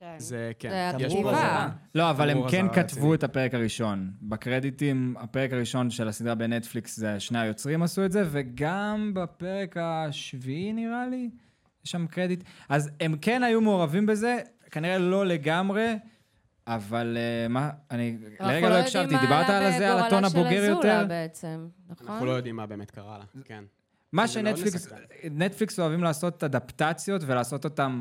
[0.00, 0.14] כן.
[0.18, 0.92] זה, כן.
[0.98, 1.30] יש פה-.
[1.30, 1.70] אזהרה.
[1.94, 3.14] לא, אבל הם כן כתבו.
[3.14, 4.12] את הפרק הראשון.
[4.22, 10.72] בקרדיטים, הפרק הראשון של הסדרה בנטפליקס, זה שני היוצרים עשו את זה, וגם בפרק השביעי
[10.72, 11.30] נראה לי,
[11.84, 12.44] יש שם קרדיט.
[12.68, 14.38] אז הם כן היו מעורבים בזה,
[14.70, 15.98] כנראה לא לגמרי,
[16.66, 20.66] אבל אה, מה, אני לרגע לא הקשבתי, דיברת על זה, על הטון הבוגר יותר?
[20.70, 22.06] אנחנו לא יודעים מה עלה בגורלה של אזולה בעצם, נכון?
[22.08, 23.64] אנחנו לא יודעים מה באמת קרה לה, כן.
[24.12, 24.56] מה מאוד
[25.22, 27.98] שנטפליקס, אוהבים לעשות אדפטציות ולעשות אותן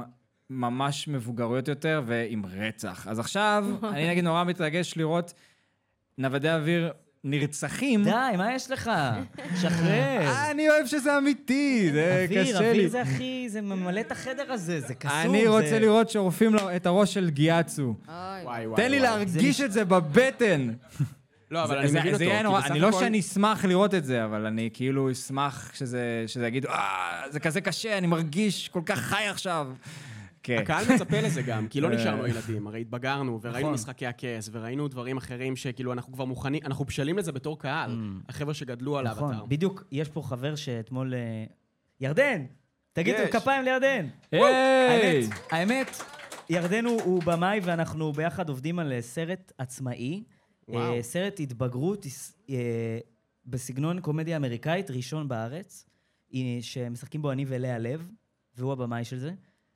[0.49, 3.07] ממש מבוגריות יותר ועם רצח.
[3.07, 5.33] אז עכשיו, אני נגיד נורא מתרגש לראות
[6.17, 8.03] נוודי אוויר נרצחים.
[8.03, 8.91] די, מה יש לך?
[9.61, 10.21] שחרר.
[10.51, 12.67] אני אוהב שזה אמיתי, זה אוויר, קשה לי.
[12.69, 15.11] אוויר זה הכי, זה ממלא את החדר הזה, זה קסום.
[15.17, 17.81] אני זה- רוצה לראות שורפים את הראש של גיאצו.
[18.07, 18.99] אוי, וואי, וואי, תן לי.
[18.99, 20.69] להרגיש את זה בבטן.
[21.51, 22.23] לא, אבל זה- אני זה- מבין זה אותו.
[22.23, 26.23] יהיה כי נורא- אני לא שאני אשמח לראות את זה, אבל אני כאילו אשמח שזה
[26.27, 26.79] שזה יגיד, אה,
[27.29, 29.67] זה כזה קשה, אני מרגיש כל כך חי עכשיו.
[30.49, 30.61] כן.
[30.61, 31.95] הקהל מצפה לזה גם, כי לא אה.
[31.95, 33.73] נשארנו ילדים, הרי התבגרנו, וראינו נכון.
[33.73, 37.97] משחקי הכס, וראינו דברים אחרים שכאילו אנחנו כבר מוכנים, אנחנו בשלים לזה בתור קהל,
[38.29, 39.45] החבר'ה שגדלו על נכון, האבטר.
[39.45, 41.13] בדיוק, יש פה חבר שאתמול...
[41.13, 41.43] אה,
[41.99, 42.45] ירדן!
[42.93, 43.17] תגידו.
[43.31, 44.07] כפיים לירדן!
[44.31, 44.41] היי!
[44.41, 46.01] האמת, האמת,
[46.49, 50.23] ירדן הוא, במאי ואנחנו ביחד עובדים על אה, סרט עצמאי.
[50.67, 51.03] וואו.
[51.03, 52.05] סרט התבגרות
[53.45, 55.85] בסגנון קומדיה אמריקאית, ראשון בארץ,
[56.61, 58.09] שמשחקים בו אני ולאה לב,
[58.55, 59.31] והוא הבמאי של זה.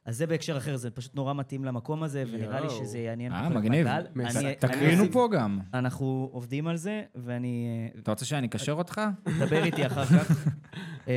[0.06, 2.70] אז זה בהקשר אחר, זה פשוט נורא מתאים למקום הזה, ונראה לי.
[2.70, 3.88] שזה יעניין אה, מגניב.
[4.60, 5.60] תקרינו פה גם.
[5.74, 7.68] אנחנו עובדים על זה, ואני...
[7.96, 9.02] אה, אתה רוצה שאני אקשר אותך?
[9.40, 10.48] דבר איתי אחר כך.
[11.08, 11.12] אמ,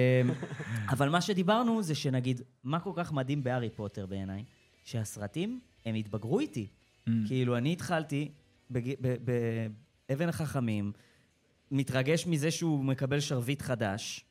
[0.88, 4.44] אבל מה שדיברנו זה שנגיד, מה כל כך מדהים בהארי פוטר בעיניי?
[4.84, 6.66] שהסרטים, הם התבגרו איתי.
[6.66, 7.10] Mm.
[7.26, 8.32] כאילו, אני התחלתי
[8.70, 10.92] באבן החכמים,
[11.70, 14.24] מתרגש מזה שהוא מקבל שרביט חדש,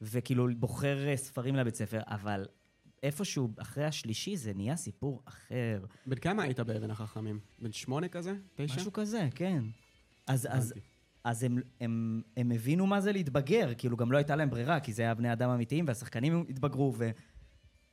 [0.00, 2.46] וכאילו בוחר אה, ספרים לבית ספר, אבל
[3.02, 5.84] איפשהו אחרי השלישי זה נהיה סיפור אחר.
[6.06, 7.40] בן כמה היית באבן החכמים?
[7.58, 8.34] בן שמונה כזה?
[8.54, 8.76] תשע?
[8.76, 9.64] משהו כזה, כן.
[10.26, 10.74] אז, אז.
[11.24, 14.92] אז הם, הם, הם הבינו מה זה להתבגר, כאילו גם לא הייתה להם ברירה, כי
[14.92, 17.10] זה היה בני אדם אמיתיים והשחקנים התבגרו, ו...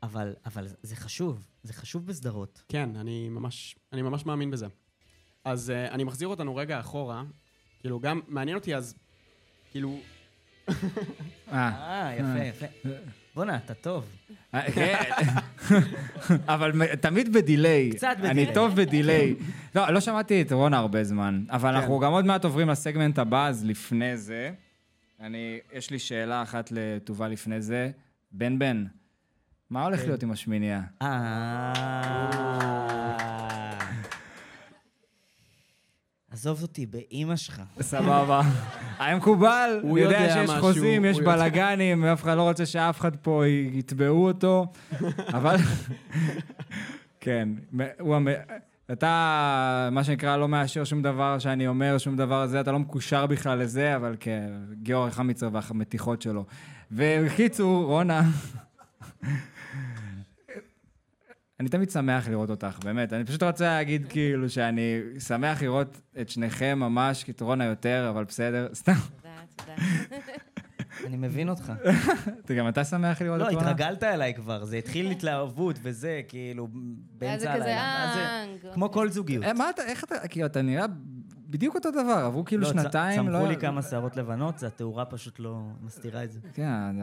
[0.04, 2.64] אבל, אבל זה חשוב, זה חשוב בסדרות.
[2.68, 4.68] כן, אני ממש, אני ממש מאמין בזה.
[5.44, 7.24] אז uh, אני מחזיר אותנו רגע אחורה,
[7.80, 8.96] כאילו גם, מעניין אותי אז,
[9.72, 10.00] כאילו,
[10.70, 10.74] אה,
[11.52, 12.90] אה, יפה, יפה.
[13.40, 14.06] בואנה, אתה טוב.
[14.54, 14.98] אה, כן.
[16.54, 17.92] אבל תמיד בדיליי.
[17.92, 18.54] קצת אני בדיליי.
[18.54, 19.36] טוב בדיליי.
[19.76, 23.48] לא, לא שמעתי את רונה הרבה זמן, אבל אנחנו גם עוד מעט עוברים לסגמנט הבא,
[23.48, 24.52] אז לפני זה,
[25.20, 27.92] אני, יש לי שאלה אחת לטובה לפני זה.
[28.32, 28.86] בן בן,
[29.70, 30.82] מה הולך להיות עם השמינייה?
[31.02, 32.20] אה...
[36.40, 37.62] עזוב אותי, באימא שלך.
[37.82, 38.42] סבבה.
[39.00, 41.20] היה מקובל, הוא יודע שיש משהו, חוזים, יש.
[41.20, 44.66] בלאגנים, ואף אחד לא רוצה שאף אחד פה יתבעו אותו,
[45.38, 45.56] אבל...
[47.22, 47.50] כן,
[48.00, 48.18] הוא...
[48.92, 53.26] אתה, מה שנקרא, לא מאשר שום דבר שאני אומר, שום דבר זה, אתה לא מקושר
[53.26, 56.46] בכלל לזה, אבל כן, גיאורג חמיצר והמתיחות שלו.
[56.92, 58.22] ובקיצור, רונה,
[61.60, 63.14] אני תמיד שמח לראות אותך, באמת.
[63.14, 68.08] אני פשוט רוצה להגיד כאילו שאני שמח לראות את שניכם ממש, כי את רונה יותר,
[68.10, 68.94] אבל בסדר, סתם.
[68.94, 69.74] תודה, תודה.
[71.08, 71.74] אני מבין אותך.
[72.46, 73.70] אתה גם אתה שמח לראות לא, את רונה?
[73.70, 76.82] התרגלת אליי כבר, זה התחיל התלהבות וזה, כאילו, ואז
[77.18, 78.12] באמצע זה כזה, הלילה.
[78.62, 78.68] זה?
[78.68, 78.74] אה...
[78.74, 79.44] כמו כל זוגיות.
[79.44, 80.86] אה, מה אתה, איך אתה, כאילו, אתה נראה
[81.50, 83.40] בדיוק אותו דבר, עברו כאילו לא, שנתיים, לא...
[83.40, 86.40] צמחו לי כמה שערות לבנות, זה התאורה פשוט לא מסתירה את זה.
[86.54, 86.96] כן,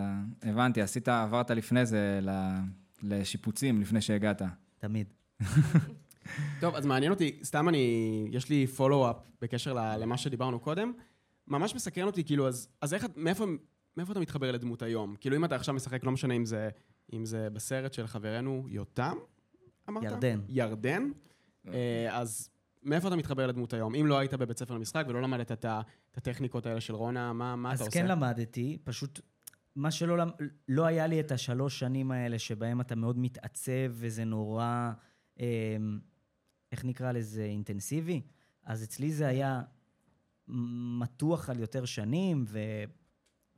[0.43, 2.59] הבנתי, עשית, עברת לפני זה ל-
[3.09, 4.43] לשיפוצים, לפני שהגעת.
[4.79, 5.13] תמיד.
[6.61, 10.93] טוב, אז מעניין אותי, סתם אני, יש לי פולו-אפ בקשר ל- למה שדיברנו קודם.
[11.49, 13.45] ממש מסקרן אותי, כאילו, אז, אז איך, מאיפה,
[13.97, 15.17] מאיפה אתה מתחבר לדמות היום?
[15.21, 16.69] כאילו, אם אתה עכשיו משחק, לא משנה אם זה,
[17.13, 19.17] אם זה בסרט של חברנו יותם,
[19.89, 20.03] אמרת?
[20.03, 20.41] ירדן.
[20.49, 21.11] ירדן.
[21.69, 22.51] אה, אז
[22.83, 23.95] מאיפה אתה מתחבר לדמות היום?
[23.95, 25.67] אם לא היית בבית ספר למשחק ולא למדת את
[26.17, 28.01] הטכניקות האלה של רונה, מה מה אתה אז עושה?
[28.01, 29.21] כן למדתי, פשוט
[29.77, 30.25] מה שלא.
[30.69, 34.93] לא היה לי את השלוש שנים האלה שבהם אתה מאוד מתעצב וזה נורא,
[35.41, 35.77] אה,
[36.73, 38.23] איך נקרא לזה, אינטנסיבי.
[38.65, 39.63] אז אצלי זה היה
[41.01, 42.59] מתוח על יותר שנים, ו...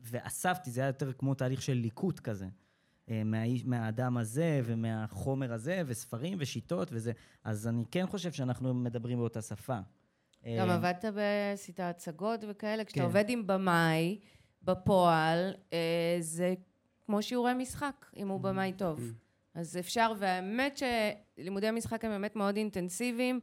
[0.00, 2.46] ואספתי, זה היה יותר כמו תהליך של ליקוט כזה.
[3.10, 7.12] אה, מהאיש, מהאדם הזה ומהחומר הזה, וספרים ושיטות וזה.
[7.44, 9.78] אז אני כן חושב שאנחנו מדברים באותה שפה.
[10.58, 13.06] גם אה, עבדת בעשית הצגות וכאלה, כשאתה כן.
[13.06, 14.18] עובד עם במאי,
[14.68, 16.54] בפועל, אה, זה
[17.06, 19.00] כמו שיעורי משחק, אם הוא במאי טוב.
[19.54, 20.80] אז אפשר, והאמת
[21.38, 23.40] שלימודי משחק הם באמת מאוד אינטנסיביים,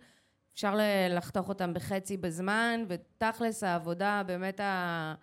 [0.54, 0.78] אפשר
[1.10, 5.16] לחתוך אותם בחצי בזמן, ותכלס העבודה באמת ה...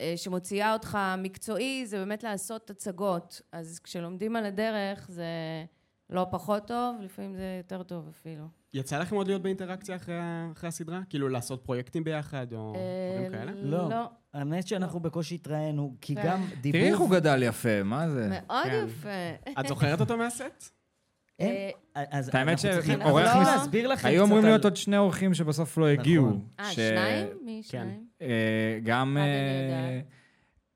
[0.00, 3.40] אה, שמוציאה אותך מקצועי, זה באמת לעשות הצגות.
[3.52, 5.24] אז כשלומדים על הדרך זה
[6.10, 8.44] לא פחות טוב, לפעמים זה יותר טוב אפילו.
[8.76, 10.14] יצא לכם עוד להיות באינטראקציה אחרי
[10.52, 11.00] אחרי הסדרה?
[11.08, 12.76] כאילו לעשות פרויקטים ביחד או
[13.12, 13.52] דברים אה, כאלה?
[13.62, 13.90] לא.
[13.90, 14.10] לא.
[14.34, 16.22] האמת שאנחנו בקושי התראינו, כי כן.
[16.26, 16.80] גם דיבוב...
[16.80, 18.28] תראי איך הוא גדל יפה, מה זה?
[18.30, 18.84] מאוד כן.
[18.88, 19.60] יפה.
[19.60, 20.70] את זוכרת אותו מהסט?
[21.38, 21.70] אין.
[21.96, 25.86] אה, אז האמת מס- צריכים להסביר לכם היו אמורים להיות עוד שני אורחים שבסוף לא
[25.88, 26.26] הגיעו.
[26.26, 26.40] נכון.
[26.60, 27.26] אה, שניים?
[27.42, 27.78] מי כן.
[27.78, 28.06] שניים?
[28.22, 29.16] אה, גם...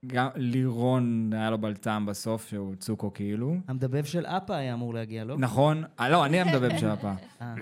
[0.07, 3.57] גם לירון היה לו בלטם בסוף, שהוא צוקו כאילו.
[3.69, 5.39] המדבב של אפה היה אמור להגיע, לא?
[5.39, 5.85] נכון.
[6.01, 7.17] אה, לא, אני המדבב של הפעם.
[7.43, 7.55] אה.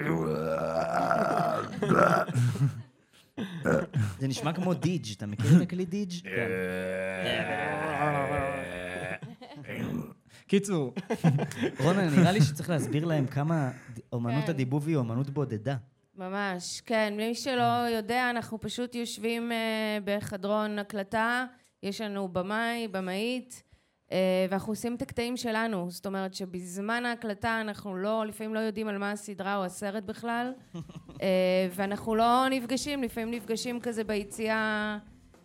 [4.18, 6.12] זה נשמע כמו דיג', אתה מכיר את הכלי דיג'?
[9.64, 9.84] כן.
[10.46, 10.94] קיצור,
[11.80, 13.70] רונה, נראה לי שצריך להסביר להם כמה
[14.12, 14.50] אומנות כן.
[14.50, 15.76] הדיבוב היא אומנות בודדה.
[16.16, 17.14] ממש, כן.
[17.16, 21.44] מי שלא יודע, אנחנו פשוט יושבים אה, בחדרון הקלטה,
[21.82, 23.62] יש לנו במאי, במאית,
[24.12, 24.16] אה,
[24.50, 25.90] ואנחנו עושים את הקטעים שלנו.
[25.90, 30.52] זאת אומרת שבזמן ההקלטה אנחנו לא, לפעמים לא יודעים על מה הסדרה או הסרט בכלל,
[31.22, 34.98] אה, ואנחנו לא נפגשים, לפעמים נפגשים כזה ביציאה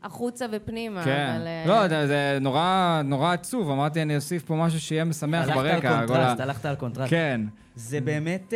[0.04, 1.04] החוצה ופנימה.
[1.06, 1.36] כן.
[1.38, 3.70] אבל, אה, לא, זה- זה נורא נורא עצוב.
[3.70, 5.82] אמרתי, אני אוסיף פה משהו שיהיה משמח הלכת על ברקע.
[5.82, 7.10] כל ה- קונטרסט, הלכת על קונטרסט.
[7.10, 7.42] כן.
[7.76, 8.54] זה באמת,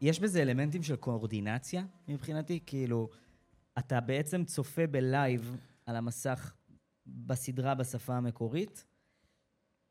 [0.00, 3.08] יש בזה אלמנטים של קואורדינציה מבחינתי, כאילו,
[3.78, 6.54] אתה בעצם צופה ב live על המסך
[7.06, 8.84] בסדרה בשפה המקורית,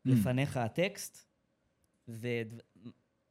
[0.08, 0.12] Mm.
[0.12, 1.25] לפניך הטקסט,
[2.10, 2.27] ו,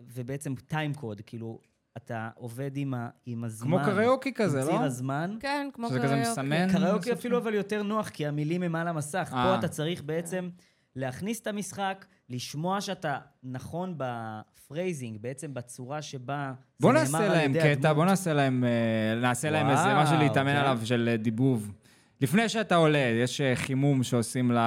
[0.03, 1.61] ובעצם time code, כאילו,
[1.97, 3.69] אתה עובד עם, ה, עם הזמן.
[3.69, 4.71] כמו קריוקי כזה, עם לא?
[4.73, 5.37] ציר הזמן.
[5.41, 6.31] כן, כמו שזה כזה קריוקי.
[6.31, 6.73] מסמן?
[6.73, 7.13] קריוקי?
[7.13, 9.33] אפילו אבל יותר נוח, כי המילים הם על המסך.
[9.37, 9.45] אה.
[9.45, 10.49] פה אתה צריך בעצם
[10.97, 17.31] להכניס את המשחק, לשמוע שאתה נכון ב phrasing, בעצם בצורה שבה בוא זה נעשה נאמר
[17.31, 17.97] על להם ידי קטע, הדמות.
[17.97, 20.57] בוא נעשה להם, אה, נעשה להם איזה משהו להתאמן כן.
[20.57, 21.73] עליו של אה, דיבוב.
[22.21, 24.59] לפני שאתה עולה, יש אה, חימום שעושים ל-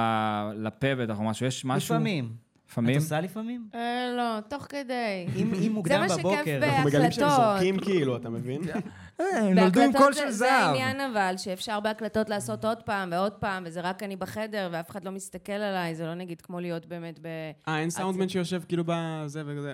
[0.56, 1.94] לפה בטח או משהו, יש משהו?
[1.94, 2.24] לפעמים.
[2.24, 2.96] את לפעמים?
[2.96, 3.68] עושה לפעמים?
[3.74, 3.80] אה,
[4.16, 5.26] לא, תוך כדי.
[5.36, 6.58] אם אם זה מוקדם מה שכיף בבוקר.
[6.62, 7.28] אנחנו מגלים שהם.
[7.30, 8.60] זורקים כאילו, אתה מבין?
[9.20, 10.50] אה, הם נולדו עם קול זה- של זה זהב.
[10.50, 15.04] העניין אבל, שאפשר בהקלטות לעשות עוד פעם ועוד פעם, וזה רק אני בחדר, ואף אחד
[15.04, 17.26] לא מסתכל עליי, זה לא נגיד כמו להיות באמת ב...
[17.68, 19.72] אה, אין סאונדמן שיושב כאילו בזה וכזה.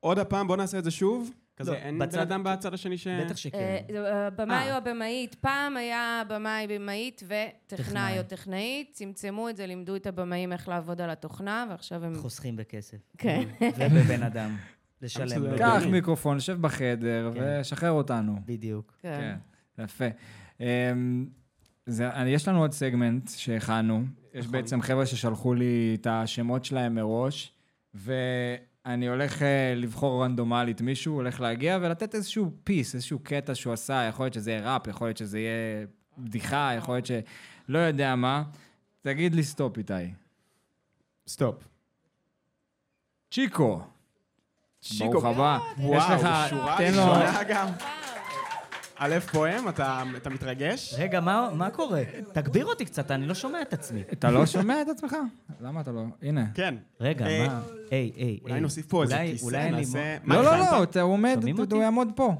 [0.00, 1.30] עוד הפעם, בוא נעשה את זה שוב.
[1.62, 3.06] כזה, לא, אין בן אדם בצד השני ש...
[3.06, 3.76] בטח אה, שכן.
[3.94, 4.72] אה, במאי אה.
[4.72, 8.18] או הבמאית, פעם היה במאי במאית וטכנאי טכנאי.
[8.18, 12.14] או טכנאית, צמצמו את זה, לימדו את הבמאים איך לעבוד על התוכנה, ועכשיו הם...
[12.14, 12.98] חוסכים בכסף.
[13.18, 13.42] כן.
[13.78, 14.56] ובבן אדם.
[15.02, 15.56] לשלם.
[15.58, 15.92] קח הגיוני.
[15.92, 17.58] מיקרופון, שב בחדר כן.
[17.60, 18.36] ושחרר אותנו.
[18.46, 18.98] בדיוק.
[19.02, 19.34] כן.
[19.76, 20.04] כן, יפה.
[20.60, 21.26] אמ,
[21.86, 24.04] זה, יש לנו עוד סגמנט שהכנו.
[24.34, 24.52] יש נכון.
[24.52, 27.52] בעצם חבר'ה ששלחו לי את השמות שלהם מראש,
[28.86, 34.06] ואני הולך אה, לבחור רנדומלית מישהו, הולך להגיע ולתת איזשהו פיס, איזשהו קטע שהוא עשה,
[34.08, 35.86] יכול להיות שזה יהיה ראפ, יכול להיות שזה יהיה
[36.18, 37.10] בדיחה, יכול להיות ש...
[37.68, 38.42] לא יודע מה.
[39.02, 39.92] תגיד לי stop, איתי.
[41.28, 41.64] stop.
[43.30, 43.80] צ'יקו.
[44.82, 45.10] צ'יקו.
[45.10, 45.58] ברוך הבא.
[45.78, 46.28] וואו, יש לך...
[46.50, 46.76] שורה.
[46.78, 47.68] ראשונה גם.
[49.04, 50.94] א' פועם, אתה אתה מתרגש?
[50.98, 52.02] רגע, מה מה קורה?
[52.32, 54.02] תגביר אותי קצת, אני לא שומע את עצמי.
[54.12, 55.16] אתה לא שומע את עצמך?
[55.60, 56.02] למה אתה לא?
[56.22, 56.44] הנה.
[56.54, 56.74] כן.
[57.00, 57.60] רגע, אה, מה?
[57.90, 58.60] היי, היי, אולי היי.
[58.60, 60.16] נוסיף פה איזה אולי- כיסא, אולי אני נעשה...
[60.24, 60.72] מה לא, לא, הכנת?
[60.72, 61.82] לא, אתה- עומד, שומעים הוא?
[61.82, 62.34] יעמוד פה.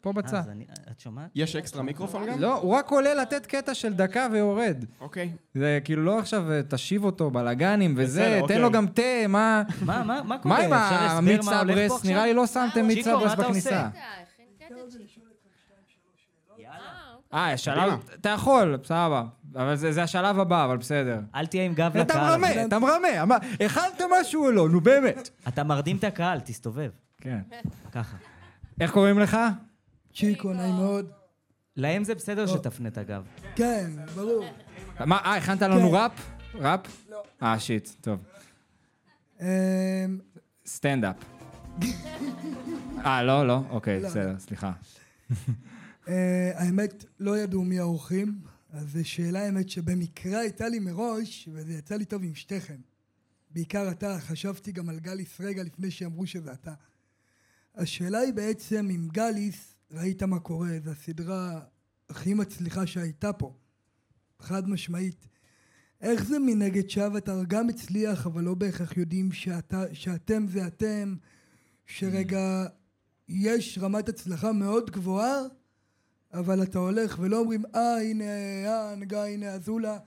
[0.00, 0.34] פה אה, בצד.
[0.36, 1.30] אז אני- את שומעת?
[1.34, 2.40] יש אקסטרה מיקרופון גם?
[2.40, 4.84] לא, הוא רק עולה לתת קטע של דקה ויורד.
[5.00, 5.30] אוקיי.
[5.54, 8.58] זה כאילו לא עכשיו אה, תשיב אותו בלאגנים וזה, בסדר, תן אוקיי.
[8.58, 9.62] לו גם תה, מה...
[9.82, 10.56] מה, מה, מה קורה?
[10.56, 11.92] מה עם אפשר המיץ מה הולך פה סברס?
[12.00, 12.10] עכשיו?
[12.12, 13.86] נראה לי לא שמתם מיץ צ'יקו, מה סברס אתה בכניסה.
[13.86, 13.98] עושה?
[17.34, 19.24] אה, שלב, אתה יכול, סבבה.
[19.56, 21.20] אבל זה זה השלב הבא, אבל בסדר.
[21.34, 22.30] אל תהיה עם גב אתה לקהל.
[22.30, 23.22] מרמה, אתה מרמה.
[23.22, 24.68] אמר, הכנת משהו או לא?
[24.68, 25.30] נו באמת.
[25.48, 26.90] אתה מרדים את הקהל, תסתובב.
[27.20, 27.38] כן.
[27.92, 28.16] ככה.
[28.80, 29.36] איך קוראים לך?
[30.14, 31.10] צ'יקו, נעים מאוד.
[31.76, 33.22] להם זה בסדר שתפנה את הגב.
[33.56, 34.44] כן, ברור.
[35.00, 35.96] מה, אה, הכנת לנו כן.
[35.96, 36.12] ראפ?
[36.54, 36.80] ראפ?
[37.10, 37.22] לא.
[37.42, 38.18] אה, שיט, טוב.
[39.40, 39.46] אמ,
[40.66, 41.16] סטנדאפ.
[43.06, 43.60] אה, לא, לא?
[43.70, 44.08] אוקיי, לא.
[44.08, 44.72] בסדר, סליחה.
[46.08, 48.38] אה, האמת, לא ידעו מי האורחים,
[48.70, 52.80] אז זו שאלה האמת שבמקרה הייתה לי מראש, וזה יצא לי טוב עם שתיכם.
[53.50, 56.74] בעיקר אתה, חשבתי גם על גליס רגע לפני שאמרו שזה אתה.
[57.74, 61.60] השאלה היא בעצם אם גליס, ראית מה קורה, זו הסדרה
[62.08, 63.54] הכי מצליחה שהייתה פה.
[64.40, 65.28] חד משמעית.
[66.00, 71.16] איך זה מנגד שאבטר גם הצליח, אבל לא בהכרח יודעים שאתה, שאתם זה אתם,
[71.86, 72.66] שרגע
[73.28, 75.40] יש רמת הצלחה מאוד גבוהה,
[76.34, 78.24] אבל אתה הולך ולא אומרים, אה, הנה
[78.66, 79.98] האנגה, הנה אזולה.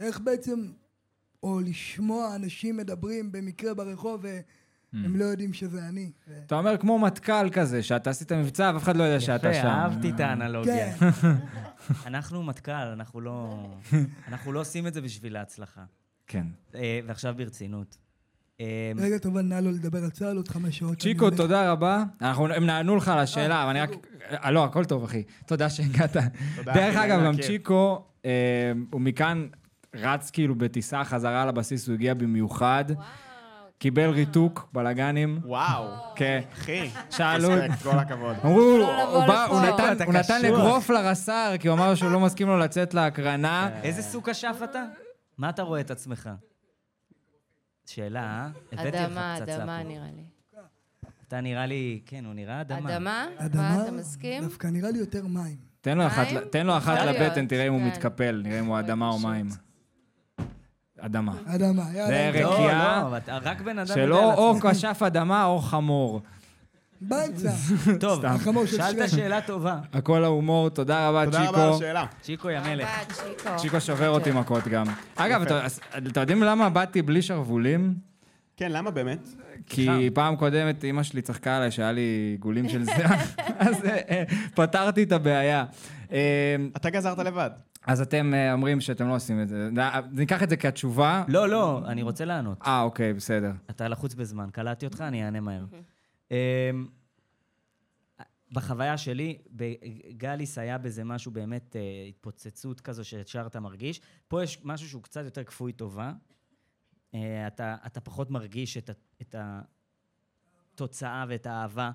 [0.00, 0.72] איך בעצם,
[1.42, 4.24] או לשמוע אנשים מדברים במקרה ברחוב
[4.92, 6.10] והם לא יודעים שזה אני.
[6.28, 9.58] ו- אתה אומר כמו מטכ"ל כזה, שאתה עשית מבצע ואף אחד לא יודע שאתה שם.
[9.60, 10.96] יפה, אהבתי את האנלוגיה.
[10.98, 11.08] כן,
[12.06, 13.66] אנחנו מטכ"ל, אנחנו לא...
[14.28, 15.84] אנחנו לא עושים את זה בשביל ההצלחה.
[16.26, 16.46] כן.
[16.74, 17.98] אה, ועכשיו ברצינות.
[18.60, 20.98] אה, רגע טובה, נא לא לדבר על צה"ל עוד חמש שעות.
[20.98, 21.30] צ'יקו.
[21.30, 22.02] תודה רבה.
[22.22, 23.90] אנחנו, הם נענו לך על השאלה, אבל אני רק...
[24.44, 25.22] אה, לא, הכל טוב, אחי.
[25.46, 26.16] תודה שהגעת.
[26.64, 27.36] דרך אגב, גם.
[27.40, 28.30] צ'יקו, אה,
[28.92, 29.46] הוא מכאן
[29.94, 32.84] רץ כאילו בטיסה חזרה לבסיס, הוא הגיע במיוחד.
[33.78, 35.40] קיבל ריתוק, בלאגנים.
[35.44, 35.86] וואו.
[36.16, 36.40] כן.
[36.52, 36.90] אחי.
[37.10, 37.48] שאלו,
[37.82, 38.36] כל הכבוד.
[38.44, 40.04] אמרו, לא הוא בא- לפה.
[40.04, 40.44] הוא נתן-.
[40.46, 43.70] אגרוף לרס"ר, כי הוא אמר שהוא לא מסכים לו לצאת להקרנה.
[43.82, 44.84] איזה סוג כשף אתה?
[45.38, 46.30] מה אתה רואה את עצמך?
[47.94, 48.48] שאלה, אה?
[48.72, 49.88] הבאתי לך אדמה, פצצה אדמה פה.
[49.88, 50.22] נראה לי.
[51.28, 52.96] אתה נראה לי, כן, הוא נראה אדמה.
[52.96, 53.26] אדמה?
[53.36, 54.42] אדמה, מה, אתה מסכים?
[54.42, 55.56] דווקא נראה לי יותר מים.
[55.80, 55.98] תן
[56.66, 57.86] לו אחת, לבטן, תראה אם הוא כן.
[57.86, 59.18] מתקפל, נראה אם הוא אדמה או.
[59.18, 59.48] מים.
[61.00, 61.32] אדמה.
[61.46, 62.40] אדמה, זה יאללה.
[62.40, 64.54] לא, רקיעה לא, אתה- רק בן אדם יודע שלא או.
[64.60, 66.20] כשף אדמה או חמור.
[67.08, 67.50] באמצע.
[68.00, 68.24] טוב,
[68.66, 69.10] שאלת.
[69.10, 69.78] שאלה טובה.
[69.92, 71.76] הכל ההומור, תודה רבה, תודה רבה על צ'יקו.
[71.76, 72.06] השאלה.
[72.20, 72.88] צ'יקו יא מלך.
[73.12, 73.50] צ'יקו.
[73.56, 74.86] צ'יקו שובר אותי מכות גם.
[75.16, 75.42] אגב,
[76.08, 77.94] אתם יודעים למה באתי בלי שרוולים?
[78.56, 79.28] כן, למה באמת?
[79.66, 82.92] כי פעם קודמת אימא שלי צחקה עליי שהיה לי עיגולים של זה,
[83.58, 85.64] אז אה, אה, פתרתי את הבעיה.
[86.12, 87.50] אה, אתה גזרת לבד.
[87.86, 89.68] אז אתם אה, אומרים שאתם לא עושים את זה.
[90.12, 91.24] ניקח את זה כתשובה.
[91.28, 92.58] לא, לא, אני רוצה לענות.
[92.66, 93.52] אה, אוקיי, בסדר.
[93.70, 95.64] אתה לחוץ בזמן, קלטתי אותך, אני אענה מהר.
[96.32, 96.86] אמ,
[98.52, 104.00] בחוויה שלי, בגליס היה בזה משהו באמת, אה, התפוצצות כזו שישר אתה מרגיש.
[104.28, 106.12] פה יש משהו שהוא קצת יותר כפוי טובה.
[107.14, 108.90] אה, אתה, אתה פחות מרגיש את,
[109.22, 109.34] את
[110.74, 111.90] התוצאה ואת האהבה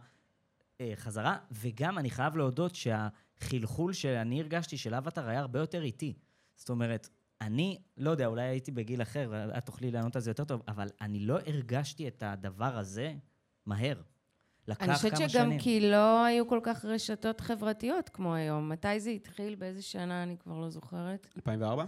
[0.81, 6.13] אה, חזרה, וגם אני חייב להודות שהחלחול שאני הרגשתי של אבטר היה הרבה יותר איטי.
[6.55, 7.09] זאת אומרת,
[7.41, 10.87] אני, לא יודע, אולי הייתי בגיל אחר, ואת תוכלי לענות על זה יותר טוב, אבל
[11.01, 13.13] אני לא הרגשתי את הדבר הזה
[13.65, 14.01] מהר.
[14.67, 15.59] לקח אני חושבת כמה שגם שנים.
[15.59, 18.69] כי לא היו כל כך רשתות חברתיות כמו היום.
[18.69, 19.55] מתי זה התחיל?
[19.55, 20.23] באיזה שנה?
[20.23, 21.27] אני כבר לא זוכרת.
[21.37, 21.85] 2004?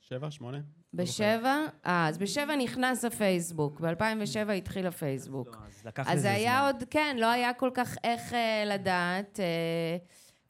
[0.00, 0.30] שבע?
[0.30, 0.58] שמונה?
[0.94, 1.56] בשבע?
[1.86, 3.80] אה, אז בשבע נכנס הפייסבוק.
[3.80, 5.48] ב-2007 התחיל הפייסבוק.
[5.48, 6.66] לא, אז לקח אז לזה זה היה זמן.
[6.66, 9.40] עוד, כן, לא היה כל כך איך אה, לדעת.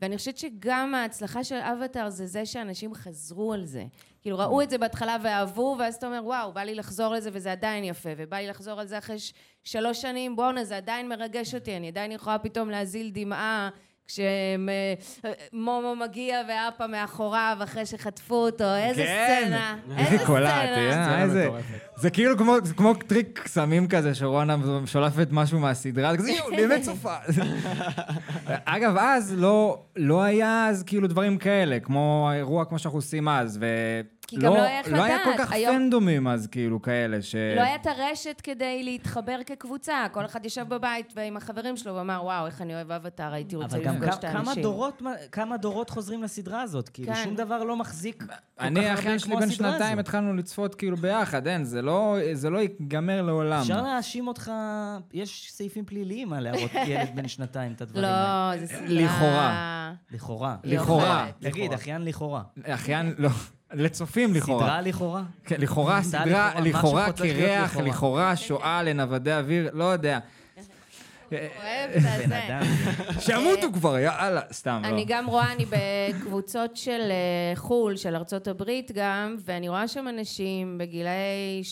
[0.00, 3.84] ואני חושבת שגם ההצלחה של אבטאר זה זה שאנשים חזרו על זה.
[4.22, 7.52] כאילו, ראו את זה בהתחלה ואהבו, ואז אתה אומר, וואו, בא לי לחזור לזה וזה
[7.52, 9.16] עדיין יפה, ובא לי לחזור על זה אחרי
[9.64, 13.70] שלוש שנים, בואנה, זה עדיין מרגש אותי, אני עדיין יכולה פתאום להזיל דמעה.
[14.08, 19.42] כשמומו מגיע ואפה מאחוריו אחרי שחטפו אותו, איזה כן.
[19.44, 21.14] סצנה, איזה קולט, סצנה.
[21.14, 21.48] אה, איזה...
[21.96, 26.50] זה כאילו כמו, זה כמו טריק קסמים כזה, שרונה שולפת משהו מהסדרה, זה כזה, יואו,
[26.50, 27.14] באמת צופה.
[28.64, 33.58] אגב, אז לא, לא היה אז כאילו דברים כאלה, כמו האירוע כמו שאנחנו עושים אז,
[34.28, 35.46] כי גם לא היה איך לא היה כל לדעת.
[35.46, 37.34] כך היום- פנדומים אז, כאילו, כאלה, ש...
[37.34, 42.20] לא היה את הרשת כדי להתחבר כקבוצה, כל אחד ישב בבית ועם החברים שלו ואמר,
[42.24, 44.62] וואו, איך אני אוהב אבטאר, הייתי רוצה אבל גם לפגוש את כמה- כמה האנשים.
[44.62, 46.88] דורות, כמה דורות חוזרים לסדרה הזאת.
[46.88, 47.20] כאילו, כן.
[47.24, 49.98] שום דבר לא מחזיק כל כך אני, הרבה אחיין שלי כמו בן הסדרה שנתיים, הזאת.
[50.06, 53.60] התחלנו לצפות כאילו ביחד, אין, זה לא, זה לא ייגמר לעולם.
[53.60, 54.52] אפשר להאשים אותך,
[55.12, 58.52] יש סעיפים פליליים על להראות ילד בן שנתיים את הדברים האלה.
[58.54, 58.86] לא, זה סדרה...
[58.88, 59.92] לכאורה.
[60.10, 60.56] לכאורה.
[60.64, 61.26] לכאורה.
[61.40, 62.42] תגיד, אחיין לכאורה.
[62.66, 63.28] אחיין, לא,
[63.72, 64.64] לצופים לכאורה.
[64.64, 65.22] סדרה לכאורה?
[65.44, 67.88] כן, לכאורה סדרה לכאורה, קרח, לכאורה.
[67.88, 70.18] לכאורה שואה לנוודי אוויר, לא יודע.
[71.32, 72.46] אוהב את בן הזה.
[72.46, 72.62] אדם.
[73.20, 74.88] שימותו כבר, יאללה, סתם, לא.
[74.88, 80.08] אני גם רואה, אני בקבוצות של אה, חו"ל, של ארצות הברית גם, ואני רואה שם
[80.08, 81.62] אנשים בגילאי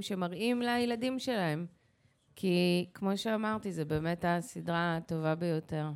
[0.00, 1.66] 30-40 שמראים לילדים שלהם.
[2.36, 5.86] כי כמו שאמרתי, זה באמת הסדרה הטובה ביותר.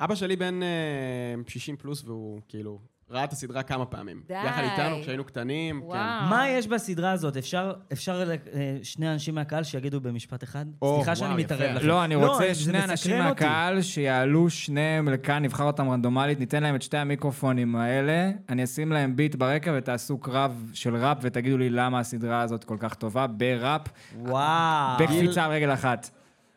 [0.00, 2.78] אבא שלי בן אה, 60 פלוס, והוא כאילו
[3.10, 4.22] ראה את הסדרה כמה פעמים.
[4.28, 4.34] די.
[4.34, 5.80] יחד איתנו כשהיינו קטנים.
[5.80, 5.86] כן.
[5.86, 6.28] וואו.
[6.30, 7.36] מה יש בסדרה הזאת?
[7.36, 8.36] אפשר, אפשר אה,
[8.82, 10.64] שני אנשים מהקהל שיגידו במשפט אחד?
[10.82, 11.72] או, סליחה שאני וואו, מתערב יפה.
[11.72, 11.86] לכם.
[11.86, 13.28] לא, אני זה רוצה שני מסקרן אנשים אותי.
[13.28, 18.92] מהקהל שיעלו שניהם לכאן, נבחר אותם רנדומלית, ניתן להם את שתי המיקרופונים האלה, אני אשים
[18.92, 23.26] להם ביט ברקע ותעשו קרב של ראפ ותגידו לי למה הסדרה הזאת כל כך טובה,
[23.26, 23.82] בראפ,
[24.18, 24.98] וואו.
[24.98, 26.10] בקפיצה על רגל אחת.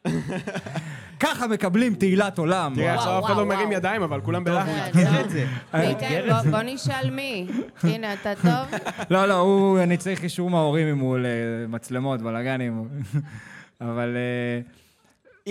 [1.41, 2.73] ככה מקבלים תהילת עולם.
[2.75, 3.71] תראה, עכשיו אף אחד לא מרים.
[3.71, 4.67] ידיים, אבל כולם בלחץ.
[4.95, 5.45] מאתגר את זה.
[5.73, 6.27] מי מאתגר ייתן?
[6.27, 6.51] את בוא- זה.
[6.51, 7.47] בוא נשאל מי.
[7.83, 8.79] הנה, אתה טוב?
[9.11, 12.87] לא, לא, הוא, אני צריך אישור מההורים אם הוא למצלמות, בלאגנים.
[13.81, 14.61] אבל אה,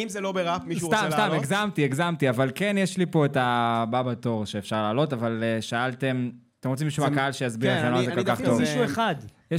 [0.03, 1.26] אם זה לא בראפ, מישהו רוצה סתם, לעלות?
[1.28, 5.62] סתם, הגזמתי, הגזמתי, אבל כן, יש לי פה את הבא בתור שאפשר לעלות, אבל אה,
[5.62, 6.30] שאלתם,
[6.61, 8.45] אתם רוצים מישהו מהקהל שיסביר כן, איך אני לא אני- זה אני כל כך דווקא
[8.45, 8.55] טוב?
[8.55, 9.14] זה- מישהו אחד.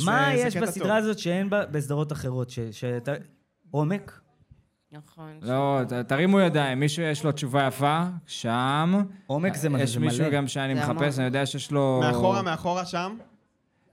[0.06, 0.96] מה יש בסדרה.
[0.98, 2.52] הזאת שאין בה בסדרות אחרות?
[3.72, 4.21] עומק?
[4.92, 5.40] נכון.
[5.42, 9.04] לא, תרימו ידיים, מישהו יש לו תשובה יפה, שם.
[9.28, 10.30] עומק זה מה זה, יש מישהו מלא.
[10.30, 11.18] גם שאני מחפש.
[11.18, 12.00] אני יודע שיש לו...
[12.04, 13.18] מאחורה, מאחורה שם.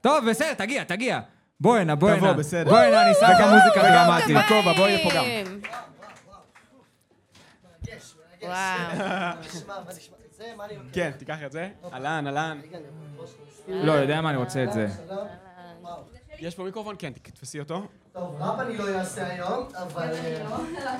[0.01, 1.19] טוב, בסדר, תגיע, תגיע.
[1.59, 2.37] בואי הנה, בואי תבוא, הנה.
[2.37, 2.69] בסדר.
[2.69, 4.37] בואי הנה, אני שם לך מוזיקה דרמטית.
[4.37, 5.25] בכובע, בואי לפה גם.
[8.41, 9.33] וואו.
[10.93, 11.69] כן, תיקח את זה.
[11.93, 12.59] אהלן, אהלן.
[13.67, 14.87] לא, יודע מה, אני רוצה את זה.
[16.41, 16.95] יש פה מיקרופון?
[16.99, 17.81] כן, תתפסי אותו.
[18.13, 20.97] טוב, ראפ אני לא אעשה היום, אבל אה,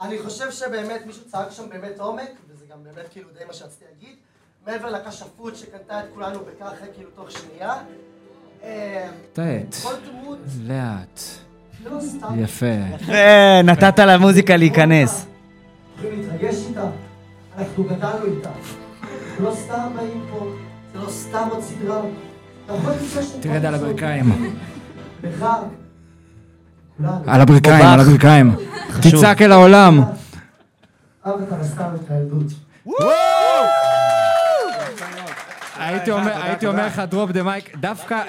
[0.00, 3.84] אני חושב שבאמת מישהו צעק שם באמת עומק, וזה גם באמת כאילו די מה שרציתי
[3.94, 4.16] להגיד.
[4.66, 7.74] מעבר לכשפות שקנתה את כולנו בככה כאילו תוך שנייה.
[8.62, 11.20] אה, טעת, כל דמות, לאט,
[11.84, 11.98] לא
[12.36, 12.66] יפה.
[13.08, 15.26] אה, נתת למוזיקה להיכנס.
[15.96, 16.90] יכולים להתרגש איתה,
[17.58, 18.50] אנחנו גדלנו איתה.
[19.40, 20.46] לא סתם באים פה,
[20.92, 22.02] זה לא סתם עוד סדרה.
[23.40, 24.56] תרד על הברכיים.
[27.26, 28.52] על הברכיים, על הברכיים.
[29.02, 30.00] תצעק אל העולם.
[35.76, 36.10] הייתי
[36.66, 37.76] אומר, לך דרופ דה מייק,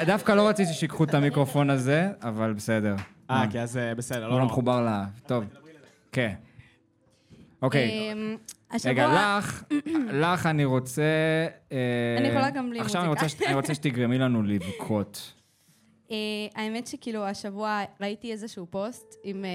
[0.05, 2.95] דווקא לא רציתי שיקחו את המיקרופון הזה, אבל בסדר.
[3.31, 4.45] אה, כן, אז אה, בסדר, הוא לא לא.
[4.45, 5.03] מחובר ל...
[5.27, 5.43] טוב.
[6.11, 6.31] כן.
[7.61, 8.11] אוקיי.
[8.13, 8.35] אמ,
[8.85, 9.37] רגע.
[9.37, 9.63] לך,
[10.11, 11.01] לך אני רוצה...
[11.71, 11.77] אה,
[12.19, 13.25] אני יכולה גם בלי עכשיו אני מוזיקה.
[13.25, 15.33] רוצה ש- אני רוצה שתגרמי לנו לבכות.
[16.11, 16.15] אה,
[16.55, 19.45] האמת שכאילו השבוע ראיתי איזשהו פוסט עם...
[19.45, 19.49] אה,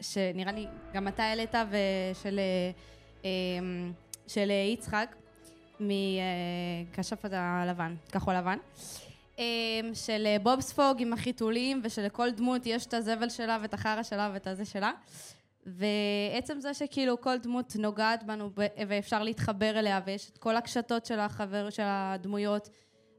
[0.00, 2.70] שנראה לי גם אתה העלית ושל אה,
[3.24, 3.92] אמ,
[4.26, 5.16] של יצחק
[5.80, 8.58] מכשף הלבן, כחול לבן.
[9.94, 14.46] של בוב ספוג עם החיתולים ושלכל דמות יש את הזבל שלה ואת החרא שלה ואת
[14.46, 14.92] הזה שלה.
[15.66, 18.50] ועצם זה שכאילו כל דמות נוגעת בנו
[18.88, 22.68] ואפשר להתחבר אליה ויש את כל הקשתות של החבר של הדמויות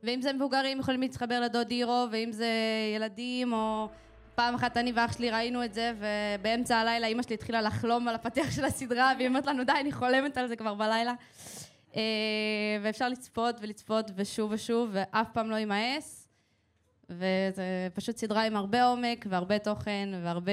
[0.03, 2.49] ואם זה מבוגרים יכולים להתחבר לדוד הירו ואם זה
[2.95, 3.89] ילדים או
[4.35, 8.15] פעם אחת אני ואח שלי ראינו את זה ובאמצע הלילה אימא שלי התחילה לחלום על
[8.15, 11.13] הפתיח של הסדרה והיא אומרת לנו די אני חולמת על זה כבר בלילה.
[11.95, 12.01] אה,
[12.81, 16.27] ואפשר לצפות ולצפות ושוב ושוב ואף פעם לא יימאס.
[17.09, 20.51] וזה פשוט סדרה עם הרבה עומק והרבה תוכן והרבה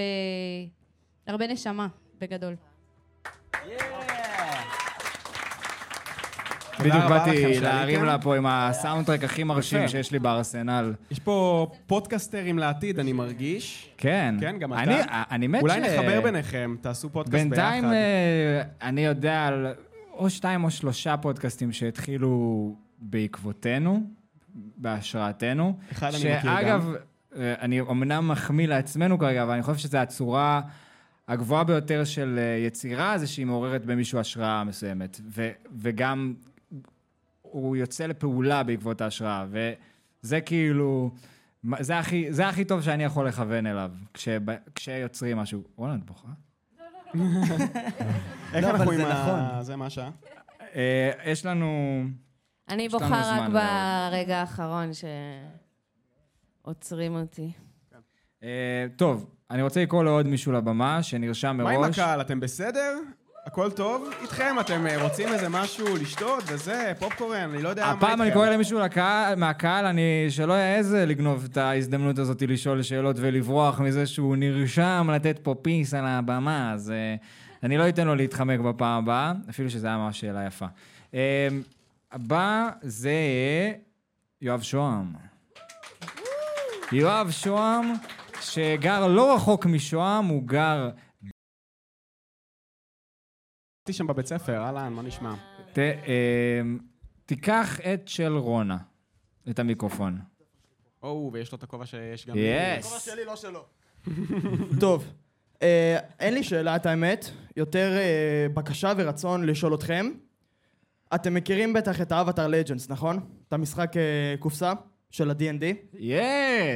[1.27, 1.87] הרבה נשמה
[2.19, 2.55] בגדול.
[6.81, 7.61] בדיוק באתי.
[7.61, 9.89] להרים לה פה עם הסאונדטרק הכי מרשים.
[9.89, 10.93] שיש לי בארסנל.
[11.11, 13.89] יש פה פודקאסטרים לעתיד, אני מרגיש.
[13.97, 14.35] כן.
[14.41, 14.83] כן, גם אתה.
[14.83, 14.95] אני-
[15.31, 15.63] אני מת ש...
[15.63, 17.51] אולי נחבר ביניכם, תעשו פודקאסט ביחד.
[17.63, 19.67] בינתיים אה, אני יודע על
[20.13, 24.03] או שתיים או שלושה פודקאסטים שהתחילו בעקבותינו,
[24.77, 25.77] בהשראתנו.
[25.93, 26.93] אחד אני מכיר שאגב,
[27.37, 30.61] אה, אני אמנם מחמיא לעצמנו כרגע, אבל אני חושב שזו הצורה
[31.29, 35.21] הגבוהה ביותר של אה, יצירה, זה שהיא מעוררת במישהו השראה מסוימת.
[35.37, 36.35] ו- וגם
[37.51, 41.11] הוא יוצא לפעולה בעקבות ההשראה, וזה כאילו...
[41.81, 45.63] זה הכי, זה הכי טוב שאני יכול לכוון אליו, כשב- כשיוצרים משהו.
[45.79, 46.29] וואלה, את בוכה?
[48.55, 49.23] איך לא, אנחנו אבל עם זה ה...
[49.23, 49.63] נכון.
[49.63, 50.11] זה מה השעה?
[50.75, 52.03] אה, יש לנו...
[52.69, 54.91] אני בוכה רק ברגע האחרון
[56.65, 57.51] שעוצרים אותי.
[58.43, 61.99] אה, טוב, אני רוצה לקרוא לעוד מישהו לבמה, שנרשם מה עם מראש.
[61.99, 62.21] הקהל?
[62.21, 62.99] אתם בסדר?
[63.49, 64.11] הכל טוב?
[64.23, 64.57] איתכם?
[64.61, 66.93] אתם אה, רוצים איזה משהו לשתות וזה?
[66.99, 67.51] פופקורן?
[67.55, 68.07] אני לא יודע מה איתכם.
[68.07, 73.17] הפעם אני קורא למישהו לקהל, מהקהל, אני, שלא יעז לגנוב את ההזדמנות הזאת לשאול שאלות
[73.19, 77.15] ולברוח מזה שהוא נרשם לתת פה פיס על הבמה, אז אה,
[77.63, 80.67] אני לא אתן לו להתחמק בפעם הבאה, אפילו שזו היה ממש שאלה יפה.
[81.15, 81.49] אה,
[82.13, 83.13] הבא זה
[84.43, 85.13] יואב שוהם.
[86.93, 87.93] יואב שוהם,
[88.41, 90.89] שגר לא רחוק משוהם, הוא גר...
[93.89, 95.35] הייתי שם בבית ספר, אהלן, מה נשמע?
[95.73, 96.61] ת, אה,
[97.27, 98.77] תיקח את של רונה,
[99.51, 100.19] את המיקרופון.
[101.03, 102.35] או, ויש לו את הכובע שיש גם...
[102.39, 103.05] יס.
[103.05, 103.65] שלי, לא שלו.
[104.81, 105.13] טוב,
[105.63, 107.31] אה, אין לי שאלה, את האמת.
[107.57, 110.11] יותר אה, בקשה ורצון לשאול אתכם.
[111.15, 113.21] אתם מכירים בטח את ה Avatar Legends, נכון?
[113.49, 114.73] את המשחק אה, קופסה
[115.11, 115.65] של ה-D&D?
[115.99, 116.21] yes!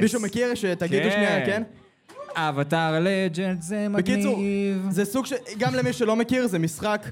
[0.01, 0.55] מישהו מכיר?
[0.55, 1.11] שתגידו כן.
[1.11, 1.63] שנייה, כן?
[2.35, 4.87] Avatar Legend זה בקיצור, מגניב.
[4.89, 5.33] זה סוג ש...
[5.57, 7.05] גם למי שלא מכיר, זה משחק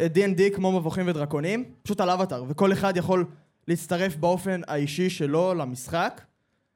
[0.00, 3.24] אה, D&D כמו מבוכים ודרקונים, פשוט על אבטר, וכל אחד יכול
[3.68, 6.20] להצטרף באופן האישי שלו למשחק.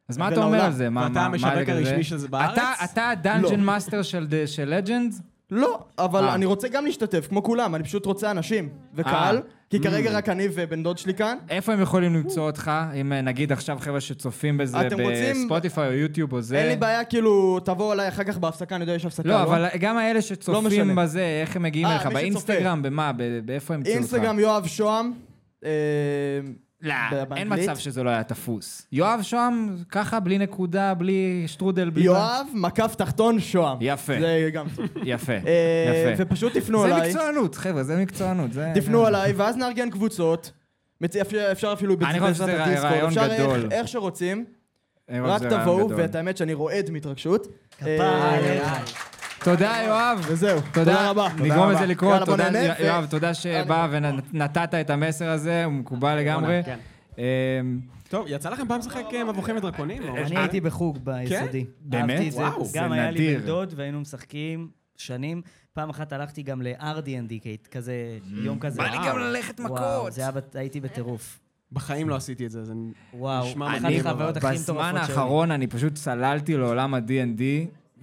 [0.08, 0.44] אז מה אתה.
[0.44, 0.90] אומר על זה?
[0.90, 1.90] מה- ואתה מה- מה המשווק לגבי זה?
[1.90, 2.52] הרשמי של זה בארץ?
[2.52, 3.66] אתה- אתה ה dungeon לא.
[3.66, 5.14] master של ד- של Legend?
[5.50, 6.34] לא, אבל אה.
[6.34, 9.42] אני רוצה גם להשתתף, כמו כולם, אני פשוט רוצה אנשים וקהל, אה.
[9.72, 11.36] כי כרגע רק אני ובן דוד שלי כאן.
[11.48, 12.70] איפה הם יכולים למצוא אותך?
[13.00, 16.58] אם אה, נגיד עכשיו חבר'ה שצופים בזה בספוטיפיי או יוטיוב או זה.
[16.58, 19.66] אין לי בעיה, כאילו, תבואו אליי אחר כך בהפסקה, אני יודע יש הפסקה, לא, אבל
[19.80, 20.96] גם האלה לא שצופים.
[20.96, 22.06] בזה, איך הם מגיעים אה, אליך?
[22.06, 22.82] באינסטגרם?
[22.82, 23.12] במה?
[23.44, 23.98] באיפה הם ימצאו אותך?
[23.98, 25.12] אינסטגרם יואב שוהם.
[26.82, 26.92] לא,
[27.36, 27.52] אין?
[27.52, 28.86] מצב שזה לא היה תפוס.
[28.92, 32.04] יואב שוהם, ככה, בלי נקודה, בלי שטרודל, בלי...
[32.04, 33.78] יואב, מקף תחתון שוהם.
[33.80, 34.12] יפה.
[34.20, 34.86] זה גם טוב.
[35.04, 36.22] יפה, אה, יפה.
[36.22, 37.08] ופשוט תפנו זה אליי.
[37.08, 38.52] מקצוענות, חבר'ה, זה מקצוענות.
[38.52, 40.52] זה- תפנו אליי, ואז נארגן קבוצות.
[41.04, 43.20] אפשר- אפשר אפילו אני חושב שזה בעזרת הדיסקורד, אפשר
[43.70, 44.44] איך- שרוצים,
[45.10, 45.90] רק תבואו.
[45.96, 47.46] ואת האמת שאני רועד מהתרגשות.
[47.80, 49.11] עליך.
[49.44, 50.24] תודה, יואב.
[50.28, 51.28] וזהו, תודה תודה רבה.
[51.38, 52.22] נגרום לזה לקרות.
[52.26, 56.60] תודה, יואב, תודה שבא ונתת את המסר הזה, הוא מקובל לגמרי.
[56.64, 56.78] כן.
[57.18, 60.02] אמ, טוב, יצא לכם פעם לשחק אה, מבוכים ודרקונים?
[60.02, 61.64] אני הייתי בחוג ביסודי.
[61.80, 62.20] באמת?
[62.26, 62.38] את זה.
[62.38, 62.64] וואו.
[62.64, 63.40] זה גם היה לי נדיר.
[63.40, 65.42] בן דוד והיינו משחקים שנים.
[65.72, 68.78] פעם אחת הלכתי גם ל-RD&D, כזה, יום כזה.
[68.78, 70.54] בא לי גם ללכת וואו, מכות.
[70.54, 71.40] הייתי בטירוף.
[71.72, 72.72] בחיים לא עשיתי את זה, זה...
[73.14, 74.74] וואו, נשמע אחת מדהים, החוויות הכי מטורפות שלי.
[74.74, 77.42] בזמן האחרון אני פשוט צללתי לעולם ה-D&D,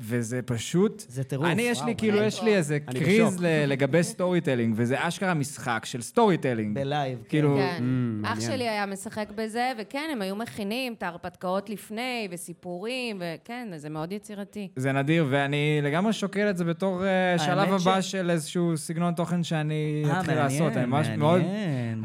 [0.02, 1.04] וזה פשוט...
[1.08, 1.48] זה טירוף.
[1.48, 3.38] אני, יש לי, כאילו, יש לי איזה קריז
[3.68, 6.38] לגבי storytelling, וזה אשכרה משחק של storytelling.
[6.38, 7.20] ב live.
[7.30, 7.78] כאילו, כן.
[7.78, 8.52] Mm, אח מעניין.
[8.52, 14.12] שלי היה משחק בזה, וכן, הם היו מכינים את ההרפתקאות לפני, וסיפורים, וכן, זה מאוד
[14.12, 14.68] יצירתי.
[14.76, 19.44] זה נדיר, ואני לגמרי שוקל את זה בתור אה, שלב הבא של איזשהו סגנון תוכן
[19.44, 20.78] שאני אה, אתחיל מעניין, לעשות.
[20.78, 21.20] אני ממש מעניין.
[21.20, 21.42] מאוד...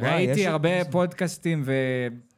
[0.01, 1.63] וואי, ראיתי יש- הרבה פודקאסטים,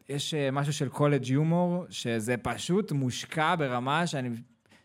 [0.08, 4.28] ויש אה, משהו של קולג' יומור, שזה פשוט מושקע ברמה שאני...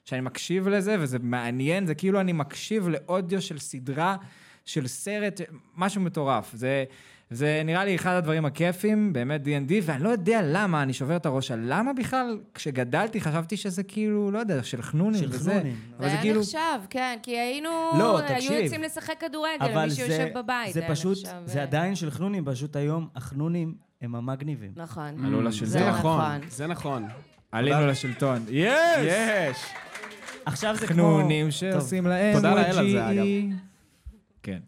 [0.05, 4.15] שאני מקשיב לזה, וזה מעניין, זה כאילו אני מקשיב לאודיו של סדרה,
[4.65, 5.41] של סרט,
[5.77, 6.51] משהו מטורף.
[6.53, 6.83] זה,
[7.29, 11.25] זה נראה לי אחד הדברים הכיפים, באמת D&D, ואני לא יודע למה, אני שובר את
[11.25, 15.51] הראש על למה בכלל, כשגדלתי חשבתי שזה כאילו, לא יודע, של חנונים של וזה.
[15.51, 15.75] חנונים.
[15.97, 16.41] אבל זה זה היה כאילו...
[16.41, 16.57] נחשב,
[16.89, 17.69] כן, כי היינו...
[17.99, 18.51] לא, היו תקשיב.
[18.51, 22.75] יוצאים לשחק כדורגל, זה, שיושב בבית, זה פשוט, נחשב, זה אה, עדיין של חנונים, פשוט
[22.75, 24.71] היום החנונים הם המגניבים.
[24.75, 25.25] נכון.
[25.25, 25.89] עלו זה לשלטון.
[25.89, 26.49] נכון, נכון.
[26.49, 27.07] זה נכון.
[27.51, 28.45] עלינו לשלטון.
[28.49, 28.73] יש!
[29.03, 29.57] יש!
[30.45, 30.95] עכשיו זה כמו...
[30.95, 33.09] חנונים שעושים להם תודה לאל על זה.
[33.09, 33.25] אגב.
[34.43, 34.59] כן.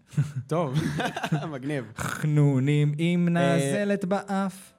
[0.48, 0.80] טוב,
[1.54, 1.86] מגניב.
[1.98, 4.74] חנונים עם נזלת באף.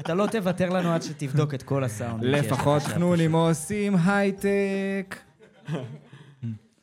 [0.00, 2.24] אתה לא תוותר לנו עד שתבדוק את כל הסאונד.
[2.24, 5.16] לפחות חנונים עושים הייטק.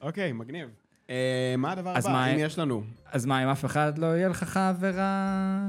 [0.01, 0.69] אוקיי, מגניב.
[1.09, 2.25] אה, מה הדבר הבא?
[2.33, 2.83] אם יש לנו.
[3.11, 5.59] אז מה, אם אף אחד לא יהיה לך חברה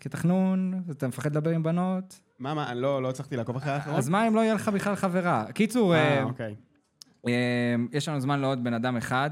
[0.00, 2.20] כתחנון, ואתה מפחד לדבר עם בנות?
[2.42, 3.96] מה, מה, אני לא לא הצלחתי לעקוב אחרי האחרון?
[3.96, 5.44] אז מה אם לא יהיה לך בכלל חברה?
[5.54, 6.54] קיצור, אה, אה, אוקיי.
[7.28, 7.32] אה,
[7.92, 9.30] יש לנו זמן לעוד בן אדם אחד,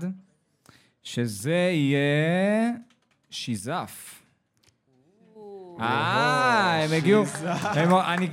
[1.02, 2.70] שזה יהיה
[3.30, 4.22] שיזף.
[5.80, 7.24] אה, הם הגיעו,
[7.64, 8.28] הם- אני,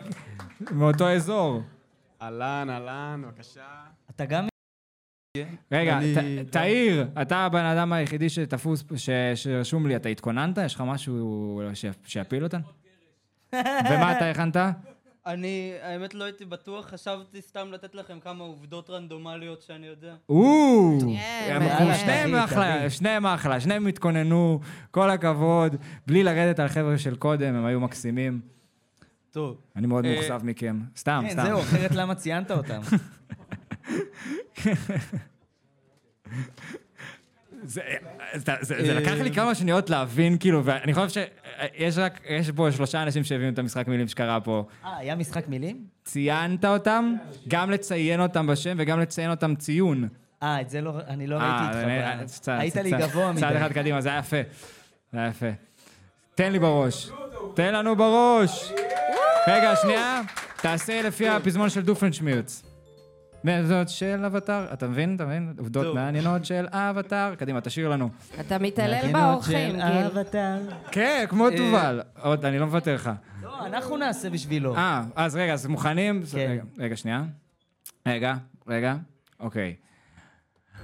[0.71, 1.61] מאותו אזור.
[2.21, 3.61] אהלן, אהלן, בבקשה.
[4.09, 4.47] אתה גם...
[5.71, 10.57] רגע, אני- ת- תאיר, אתה הבן אדם היחידי שתפוס, ש- שרשום לי, אתה התכוננת?
[10.65, 12.59] יש לך משהו ש- שיפיל אותן?
[13.53, 14.57] ומה אתה הכנת?
[15.25, 20.15] אני, האמת לא הייתי בטוח, חשבתי סתם לתת לכם כמה עובדות רנדומליות שאני יודע.
[20.29, 21.95] או, הם- מעניין.
[21.97, 22.89] שניהם תביא, אחלה, תביא.
[22.89, 24.59] שניהם אחלה, שניהם התכוננו,
[24.91, 25.75] כל הכבוד,
[26.07, 28.39] בלי לרדת על חבר'ה של קודם, הם היו מקסימים.
[29.31, 29.57] טוב.
[29.75, 30.79] אני מאוד אה, מאוכזב מכם.
[30.97, 31.43] סתם, כן, סתם.
[31.45, 32.81] זהו, אחרת למה ציינת אותם?
[37.67, 37.81] זה,
[38.33, 41.21] זה, זה, זה לקח לי כמה שניות להבין, כאילו, ואני חושב
[41.69, 44.65] שיש רק, יש פה שלושה אנשים שהבינו את המשחק מילים שקרה פה.
[44.85, 45.83] אה, היה משחק מילים?
[46.03, 47.13] ציינת אותם,
[47.47, 50.07] גם לציין אותם בשם וגם לציין אותם ציון.
[50.43, 50.93] אה, את זה לא...
[51.07, 52.47] אני לא אה, ראיתי איתך.
[52.47, 53.39] היית לי גבוה מדי.
[53.39, 54.41] צעד אחד קדימה, זה היה יפה.
[55.13, 55.49] זה היה יפה.
[56.35, 57.09] תן לי בראש.
[57.53, 58.71] תן לנו בראש.
[59.47, 60.21] רגע, שנייה.
[60.61, 62.66] תעשה לפי הפזמון של דופנשמירץ.
[63.65, 65.15] זאת של אבטר, אתה מבין?
[65.15, 65.53] אתה מבין?
[65.57, 65.95] עובדות.
[65.95, 67.35] מעניינות של אבטר.
[67.37, 68.09] קדימה, תשאיר לנו.
[68.39, 69.81] אתה מתעלל באורחים, גיל.
[69.81, 70.57] אבטר.
[70.91, 72.01] כן, כמו תובל.
[72.21, 73.11] עוד, אני לא מוותר לך.
[73.43, 74.75] לא, אנחנו נעשה בשבילו.
[74.75, 76.23] אה, אז רגע, אז מוכנים?
[76.31, 76.57] כן.
[76.77, 77.23] רגע, שנייה.
[78.07, 78.35] רגע,
[78.67, 78.95] רגע,
[79.39, 79.75] אוקיי.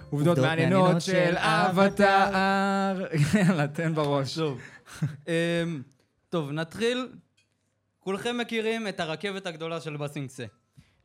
[0.09, 2.29] עובדות מעניינות של אבטר.
[3.47, 4.35] יאללה, תן בראש.
[4.35, 4.59] טוב.
[5.27, 5.81] אמ,
[6.29, 7.07] טוב, נתחיל.
[7.99, 10.45] כולכם מכירים את הרכבת הגדולה של בסינגסה.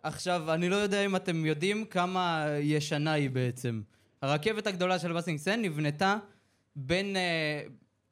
[0.03, 3.81] עכשיו, אני לא יודע אם אתם יודעים כמה ישנה היא בעצם.
[4.23, 6.17] הרכבת הגדולה של בסינגסה נבנתה
[6.77, 7.17] בין...
[7.17, 7.63] אה,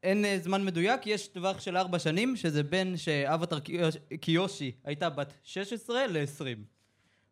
[0.02, 5.10] אין אה, זמן מדויק, יש טווח של ארבע שנים, שזה בין שאבטר קיוש- קיושי הייתה
[5.10, 6.44] בת 16 ל-20.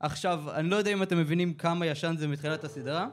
[0.01, 3.09] עכשיו, אני לא יודע אם אתם מבינים כמה ישן זה מתחילת הסדרה.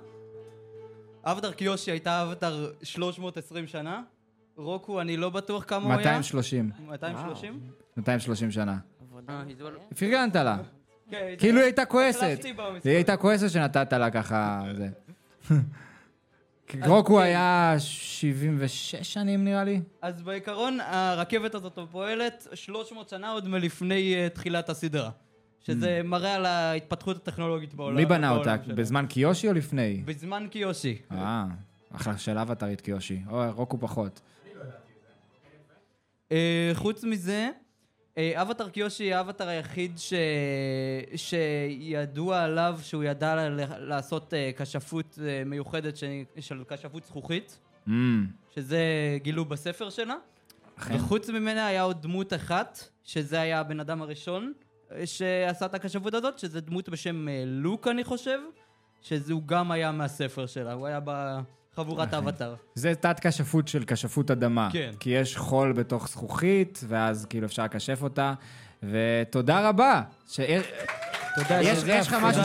[1.23, 4.01] אבטר קיושי הייתה אבטר 320 שנה.
[4.55, 5.97] רוקו, אני לא בטוח כמה הוא היה.
[5.99, 6.71] 230.
[6.87, 7.59] 230?
[7.97, 8.77] 230 שנה.
[9.29, 9.43] אה.
[9.99, 10.57] פרגנת לה.
[11.11, 12.43] כן, כאילו היא הייתה כועסת.
[12.83, 14.63] היא הייתה כועסת שנתת לה ככה...
[14.77, 14.87] זה.
[16.67, 17.21] כי רוקו כן.
[17.21, 19.81] היה 76 שנים נראה לי.
[20.01, 25.09] אז בעיקרון, הרכבת הזאת פועלת 300 שנה עוד מלפני אה, תחילת הסדרה.
[25.65, 27.97] שזה מראה על ההתפתחות הטכנולוגית בעולם.
[27.97, 27.99] Mm.
[27.99, 28.55] מי בנה אותה?
[28.67, 30.01] בזמן קיושי או לפני?
[30.05, 30.97] בזמן קיושי.
[31.11, 31.45] אה,
[31.95, 33.21] אחלה של אבטרית קיושי.
[33.29, 34.21] או, רוקו פחות.
[36.31, 37.49] אה, חוץ מזה,
[38.17, 40.13] אבטר קיושי היא האבטר היחיד ש...
[41.15, 46.03] שידוע עליו שהוא ידע ל- לעשות אה, כשפות אה, מיוחדת ש...
[46.39, 47.91] של כשפות זכוכית, Mm,
[48.55, 48.79] שזה
[49.21, 50.15] גילו בספר שלה.
[50.79, 50.95] אכן.
[50.95, 54.53] וחוץ ממנה היה עוד דמות אחת, שזה היה הבן אדם הראשון
[54.91, 58.39] אה, שעשה את הכשפות הזאת, שזה דמות בשם אה, לוק אני חושב,
[59.01, 60.99] שזה גם היה מהספר שלה, הוא היה
[61.73, 62.55] בחבורת האבטר.
[62.75, 64.69] זה תת כשפות של כשפות אדמה.
[64.73, 64.91] כן.
[64.99, 68.33] כי יש חול בתוך זכוכית, ואז כאילו אפשר לקשף אותה.
[68.83, 70.01] ותודה רבה.
[70.27, 70.39] ש...
[71.35, 72.41] תודה יש, יש, לך משהו.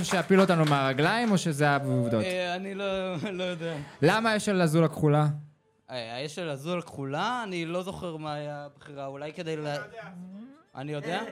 [0.00, 2.24] יש שיפיל אותנו מהרגליים, או שזה העובדות?
[2.24, 2.84] אה, אני לא
[3.32, 3.76] לא יודע.
[4.02, 5.26] למה יש על הזול הכחולה?
[5.90, 9.66] אה, האש של הזול הכחולה, אני לא זוכר מה היה הבחירה, אולי כדי ל...
[10.74, 11.22] אני יודע?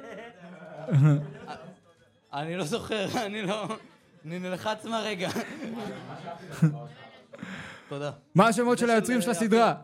[2.33, 3.69] אני לא זוכר, אני לא...
[4.25, 5.29] אני נלחץ מהרגע.
[7.89, 8.11] תודה.
[8.35, 9.75] מה השמות של היוצרים של הסדרה?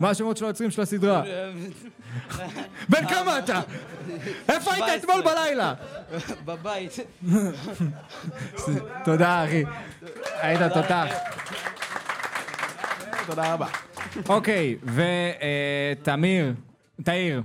[0.00, 1.22] מה השמות של היוצרים של הסדרה?
[2.88, 3.60] בן כמה אתה?
[4.48, 4.96] איפה היית 17.
[4.96, 5.74] אתמול בלילה?
[6.44, 6.92] בבית.
[9.04, 9.64] תודה, אחי.
[10.40, 11.06] היית תותח.
[13.26, 13.66] תודה רבה.
[14.28, 14.76] אוקיי,
[16.02, 16.52] ותמיר,
[17.04, 17.42] תאיר,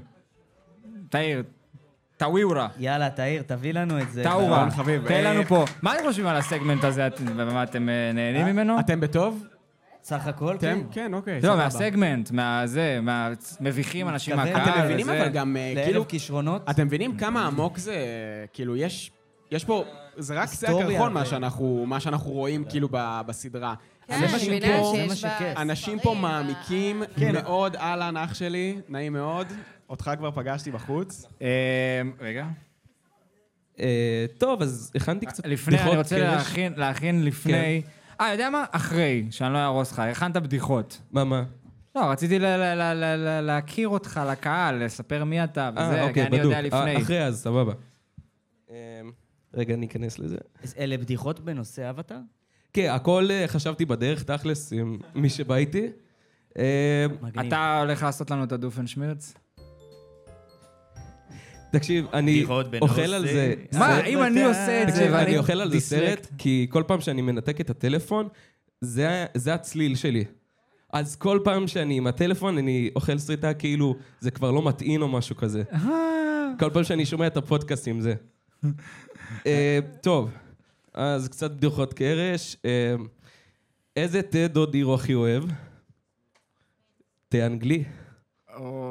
[1.09, 1.43] תאיר,
[2.21, 4.23] טאוויורה, יאללה, תאיר, תביא לנו את זה.
[4.23, 5.07] טאורה, נכון, חביב.
[5.07, 5.65] תן לנו אה, פה.
[5.81, 7.07] מה אתם חושבים על הסגמנט הזה?
[7.25, 8.79] ומה, אתם אה, נהנים ממנו?
[8.79, 9.45] אתם בטוב?
[10.03, 10.55] סך הכל?
[10.59, 10.79] כן.
[10.91, 11.39] כן, אוקיי.
[11.43, 11.57] לא.
[11.57, 13.29] מהסגמנט, מהזה, מה...
[13.59, 14.69] מביכים אנשים מהקהל.
[14.69, 15.09] אתם מבינים.
[15.09, 16.69] אבל גם, אה, כאילו, כישרונות.
[16.69, 17.95] אתם מבינים כמה עמוק זה,
[18.53, 19.11] כאילו, יש...
[19.51, 19.83] יש פה,
[20.17, 23.73] זה רק קצה הקרחון מה שאנחנו, מה שאנחנו רואים כאילו ב- בסדרה.
[24.07, 25.61] כן, אנשים אני מבינה פה-.
[25.61, 27.33] אנשים פה מעמיקים כן.
[27.33, 29.47] מאוד, אהלן אח שלי, נעים מאוד.
[29.91, 31.25] אותך כבר פגשתי בחוץ.
[31.41, 31.47] אה,
[32.19, 32.47] רגע.
[33.79, 36.33] אה, טוב, אז הכנתי קצת לפני, אני בדיחות רוצה קרש.
[36.35, 37.81] להכין- להכין לפני...
[38.21, 38.65] אה, יודע מה?
[38.71, 39.99] אחרי, שאני לא אהרוס לך.
[39.99, 41.01] הכנת בדיחות.
[41.11, 41.43] מה, מה?
[41.95, 46.03] לא, רציתי ל- ל- ל- ל- ל- להכיר אותך לקהל, לספר מי אתה וזה, אה,
[46.03, 46.43] כי אוקיי, אני בדוק.
[46.43, 46.97] יודע לפני.
[46.97, 47.73] אחרי אז, סבבה.
[49.53, 50.37] רגע, אני אכנס לזה.
[50.77, 52.17] אלה בדיחות בנושא אבטאר?
[52.73, 55.87] כן, הכל חשבתי בדרך, תכלס, עם מי שבא איתי.
[57.47, 59.33] אתה הולך לעשות לנו את הדופנשמירץ?
[61.71, 62.45] תקשיב, אני
[62.81, 63.53] אוכל על זה...
[63.73, 65.79] מה, אם אני עושה את זה תקשיב, ואני אני אוכל על זה?
[65.79, 68.27] סרט, כי כל פעם שאני מנתק את הטלפון,
[68.81, 70.25] זה זה הצליל שלי.
[70.93, 75.07] אז כל פעם שאני עם הטלפון, אני אוכל סריטה כאילו זה כבר לא מטעין או
[75.07, 75.63] משהו כזה.
[76.59, 78.13] כל פעם שאני שומע את הפודקאסטים זה.
[79.45, 80.31] אה, טוב,
[80.93, 82.57] אז קצת בדיחות קרש.
[82.65, 82.95] אה,
[83.95, 85.43] איזה תה דודי הכי אוהב?
[87.29, 87.83] תה אנגלי.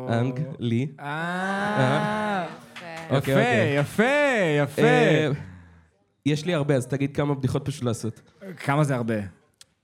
[0.08, 0.86] אנגלי.
[3.10, 3.16] יפה.
[3.16, 4.58] אוקיי, יפה, אוקיי.
[4.60, 4.82] יפה, יפה.
[4.82, 5.28] אה,
[6.26, 8.20] יש לי הרבה, אז תגיד כמה בדיחות פשוט לעשות.
[8.56, 9.14] כמה זה הרבה?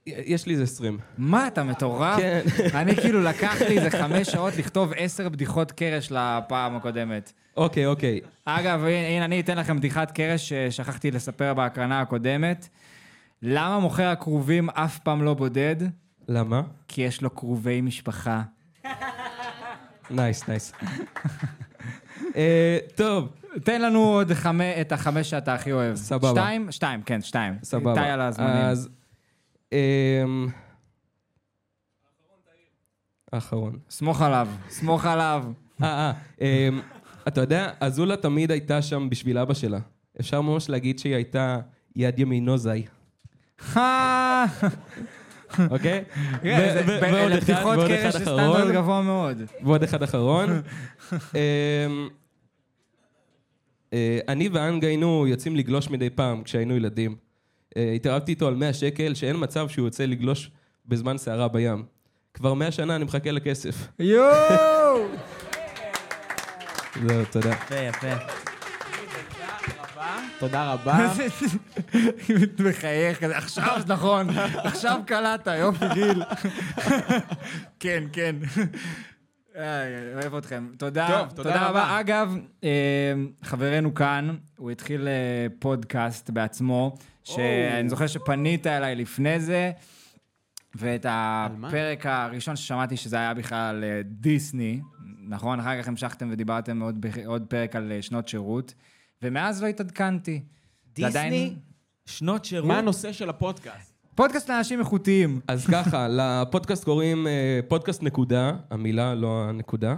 [0.06, 0.98] יש לי איזה 20.
[1.18, 2.16] מה, אתה מטורף?
[2.16, 2.40] כן.
[2.80, 7.32] אני כאילו לקח לי איזה חמש שעות לכתוב עשר בדיחות קרש לפעם הקודמת.
[7.56, 8.20] אוקיי, אוקיי.
[8.44, 12.68] אגב, הנה, הנה, אני אתן לכם בדיחת קרש ששכחתי לספר בהקרנה הקודמת.
[13.42, 15.76] למה מוכר הכרובים אף פעם לא בודד?
[16.28, 16.62] למה?
[16.88, 18.42] כי יש לו כרובי משפחה.
[20.10, 20.72] Nice, nice.
[22.36, 23.28] אה, טוב,
[23.64, 24.32] תן לנו עוד
[24.80, 25.96] את החמש שאתה הכי אוהב.
[25.96, 26.30] סבבה.
[26.30, 26.72] שתיים?
[26.72, 27.54] שתיים, כן, שתיים.
[27.62, 27.90] סבבה.
[27.90, 28.50] איתי על הזמנים.
[28.52, 28.88] אז...
[29.72, 30.46] אמ,
[33.32, 33.78] האחרון.
[33.90, 35.44] סמוך עליו, סמוך עליו.
[35.82, 36.12] אה, אה.
[36.40, 36.80] אמ,
[37.28, 39.78] אתה יודע, אזולה תמיד הייתה שם בשביל אבא שלה.
[40.20, 41.58] אפשר ממש להגיד שהיא הייתה
[41.96, 42.86] יד ימינו זי,
[45.70, 46.04] אוקיי?
[46.42, 47.52] ו- ב- ועוד אחד-
[48.22, 48.56] אחרון.
[49.62, 50.62] ועוד אחד אחרון.
[53.92, 57.16] אה, אני ואנג היינו יוצאים לגלוש מדי פעם כשהיינו ילדים.
[57.76, 60.50] אה, התערבתי איתו על 100 שקל, שאין מצב שהוא יוצא לגלוש
[60.86, 61.84] בזמן סערה בים.
[62.34, 63.88] כבר 100 שנה אני מחכה לכסף.
[63.98, 65.06] יואו!
[67.06, 67.52] זהו, תודה.
[67.52, 68.16] יפה, יפה.
[70.38, 71.08] תודה רבה.
[72.58, 76.22] מחייך כזה, עכשיו נכון, עכשיו קלטת, יופי גיל.
[77.80, 78.36] כן, כן.
[80.14, 80.68] אוהב אתכם.
[80.78, 81.82] תודה, טוב, תודה תודה רבה.
[81.84, 82.00] רבה.
[82.00, 85.12] אגב, אה, חברנו כאן, הוא התחיל אה,
[85.58, 86.94] פודקאסט בעצמו,
[87.24, 89.70] שאני זוכר שפנית אליי לפני זה,
[90.74, 91.06] ואת?
[91.08, 94.80] הפרק הראשון ששמעתי שזה היה בכלל על אה, דיסני,
[95.28, 95.60] נכון?
[95.60, 98.74] אחר כך המשכתם ודיברתם עוד, עוד פרק על אה, שנות שירות.
[99.22, 100.42] ומאז לא התעדכנתי.
[100.98, 101.56] זה עדיין- דיסני,
[102.06, 102.68] שנות שירות.
[102.68, 103.95] מה הנושא של הפודקאסט?
[104.16, 105.40] פודקאסט לאנשים איכותיים.
[105.48, 109.96] אז ככה, לפודקאסט קוראים אה, פודקאסט נקודה, המילה, לא הנקודה.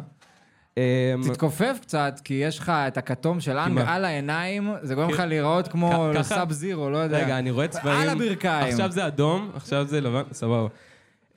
[0.79, 3.79] אה, תתכופף קצת, כי יש לך את הכתום של אנג?
[3.87, 5.29] על העיניים, זה גורם לך כן.
[5.29, 6.13] להיראות כמו?
[6.23, 7.19] סאב זירו, לא יודע.
[7.25, 8.01] רגע, אני רואה צבעים.
[8.01, 8.67] על הברכיים.
[8.67, 10.69] עכשיו זה אדום, עכשיו זה לבן, סבבה.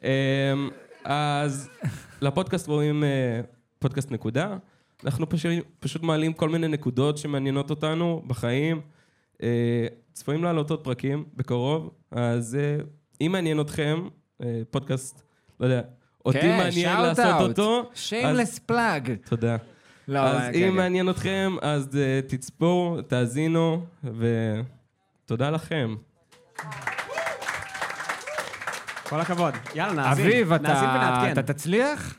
[0.03, 0.09] אמ,
[1.03, 1.69] אז
[2.21, 3.41] לפודקאסט קוראים אה,
[3.79, 4.57] פודקאסט נקודה.
[5.05, 8.81] אנחנו פשוט, פשוט מעלים כל מיני נקודות שמעניינות אותנו בחיים.
[9.43, 12.83] אה, צפויים לעלות עוד פרקים בקרוב, אז אה,
[13.21, 14.07] אם מעניין אתכם,
[14.43, 15.23] אה, פודקאסט,
[15.59, 15.81] לא יודע,
[16.25, 17.41] אותי כן, מעניין לעשות.
[17.41, 17.89] אותו.
[17.93, 19.13] שיימלס פלאג.
[19.25, 19.57] תודה.
[20.07, 20.75] לא, אז כן, אם כן.
[20.75, 25.95] מעניין אתכם, אז אה, תצפו, תאזינו, ותודה לכם.
[29.09, 29.53] כל הכבוד.
[29.75, 30.25] יאללה, נאזין.
[30.25, 31.31] אביב, אתה.
[31.31, 32.15] אתה תצליח?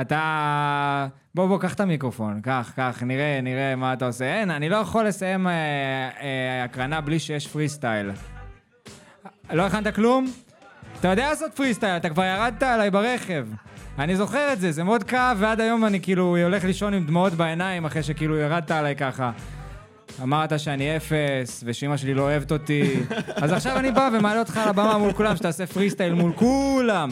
[0.00, 1.08] אתה...
[1.34, 4.24] בוא, בוא, קח את המיקרופון, קח, קח, נראה, נראה מה אתה עושה.
[4.24, 5.52] אין, אני לא יכול לסיים אה,
[6.20, 8.10] אה, הקרנה בלי שיש פרי סטייל.
[9.50, 10.30] לא הכנת כלום?
[11.00, 13.46] אתה יודע לעשות פרי סטייל, אתה כבר ירדת עליי ברכב.
[13.98, 17.32] אני זוכר את זה, זה מאוד כאב, ועד היום אני כאילו הולך לישון עם דמעות
[17.32, 19.30] בעיניים אחרי שכאילו ירדת עליי ככה.
[20.22, 23.00] אמרת שאני אפס, ושאימא שלי לא אוהבת אותי.
[23.42, 27.08] אז עכשיו אני בא ומעלה אותך על הבמה מול כולם, שתעשה פרי סטייל מול כולם.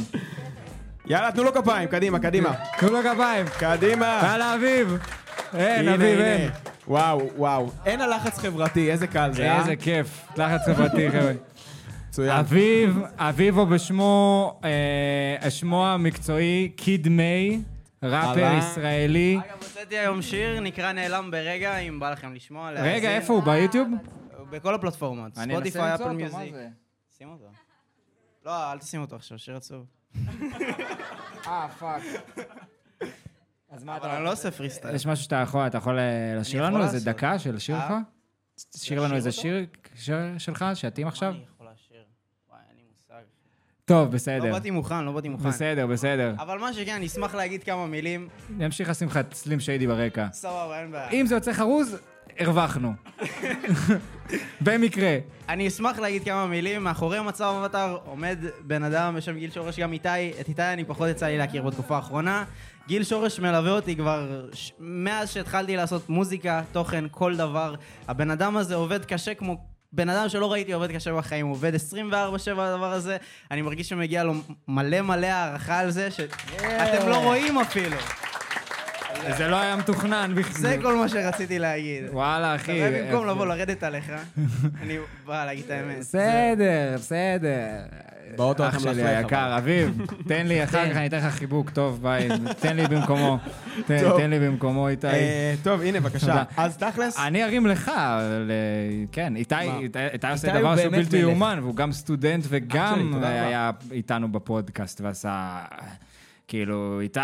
[1.07, 2.55] יאללה, תנו לו כפיים, קדימה, קדימה.
[2.78, 3.47] תנו לו גביים.
[3.59, 4.20] קדימה.
[4.22, 4.99] יאללה, אביב.
[5.55, 6.18] אין, אביב.
[6.20, 6.51] אין.
[6.89, 7.70] וואו, וואו.
[7.87, 9.59] אין הלחץ חברתי, איזה קל זה, אה?
[9.59, 10.26] איזה כיף.
[10.37, 11.32] לחץ חברתי, חבר'ה.
[12.17, 12.39] מצוין.
[12.39, 17.61] אביב, אביב או בשמו, אה, שמו המקצועי, קיד מיי,
[18.03, 18.59] ראפר.
[18.59, 19.39] ישראלי.
[19.39, 22.71] אגב, הוצאתי היום שיר, נקרא נעלם ברגע, אם בא לכם לשמוע.
[22.71, 23.11] רגע, להאזין.
[23.11, 23.43] איפה הוא?
[23.43, 23.89] ביוטיוב?
[24.51, 25.39] בכל הפלטפורמות.
[25.39, 26.55] אני אנסה ספוטיפיי, למצוא אפל אותו, מה מיוזיק.
[26.55, 26.69] זה?
[27.19, 27.45] שים אותו.
[28.45, 29.87] לא, אל תשים אותו עכשיו, שיר עצוב.
[31.47, 32.03] אה, fuck.
[33.71, 34.95] אז מה אבל אני לא עושה פרי סטייל.
[34.95, 37.09] יש משהו שאתה יכול, אתה יכול אה, לשיר יכול לנו איזה לעשות.
[37.09, 37.81] דקה של שיר אה?
[37.89, 37.95] שלך?
[38.71, 41.31] תשאיר לנו איזה שיר שיר שלך, שיתאים עכשיו?
[41.31, 42.05] אני יכול לשיר?
[42.49, 43.23] וואי, אין לי מושג.
[43.89, 44.45] טוב, בסדר.
[44.45, 45.49] לא באתי מוכן, לא באתי מוכן.
[45.49, 46.34] בסדר, בסדר.
[46.39, 48.28] אבל מה שכן, אני אשמח להגיד כמה מילים.
[48.57, 50.26] אני אמשיך לשים לך את סלים שיידי ברקע.
[50.32, 51.11] סבבה, אין בעיה.
[51.11, 51.97] אם זה יוצא חרוז,
[52.39, 52.93] הרווחנו.
[54.61, 55.18] במקרה.
[55.49, 56.84] אני אשמח להגיד כמה מילים.
[56.84, 60.30] מאחורי מצב אבטר עומד בן אדם בשם גיל שורש, גם איתי.
[60.41, 62.45] את איתי אני פחות יצא לי להכיר בתקופה האחרונה.
[62.89, 64.72] גיל שורש מלווה אותי כבר ש...
[64.78, 67.74] מאז שהתחלתי לעשות מוזיקה, תוכן, כל דבר.
[68.09, 69.76] הבן אדם הזה עובד קשה כמו...
[69.97, 71.78] בן אדם שלא ראיתי עובד קשה בחיים, עובד 24-7
[72.59, 73.16] הדבר הזה,
[73.51, 74.34] אני מרגיש שמגיע לו
[74.68, 77.97] מלא מלא הערכה על זה, שאתם לא רואים אפילו.
[79.36, 80.53] זה לא היה מתוכנן בכלל.
[80.53, 82.05] זה כל מה שרציתי להגיד.
[82.12, 82.86] וואלה, אחי.
[82.86, 83.47] אתה יודע, במקום לבוא?
[83.47, 84.12] לרדת עליך,
[84.82, 85.99] אני בא להגיד את האמת.
[85.99, 87.76] בסדר, בסדר.
[88.37, 89.99] באוטו אח שלי היקר, אביב,
[90.29, 92.29] תן לי, אחר כך אני אתן לך חיבוק, טוב, ביי,
[92.61, 93.39] תן לי במקומו.
[93.87, 95.07] תן לי במקומו, איתי.
[95.07, 96.43] אה, טוב, הנה, בבקשה.
[96.57, 98.22] אז תכלס, אני ארים לך, אה,
[99.12, 99.55] כן, איתי?
[99.83, 99.99] איתי-
[100.31, 101.16] עושה דבר הוא שהוא בלתי.
[101.16, 103.20] יאומן, והוא גם סטודנט וגם.
[103.24, 105.59] היה איתנו בפודקאסט ועשה...
[106.49, 107.20] כאילו, איתי,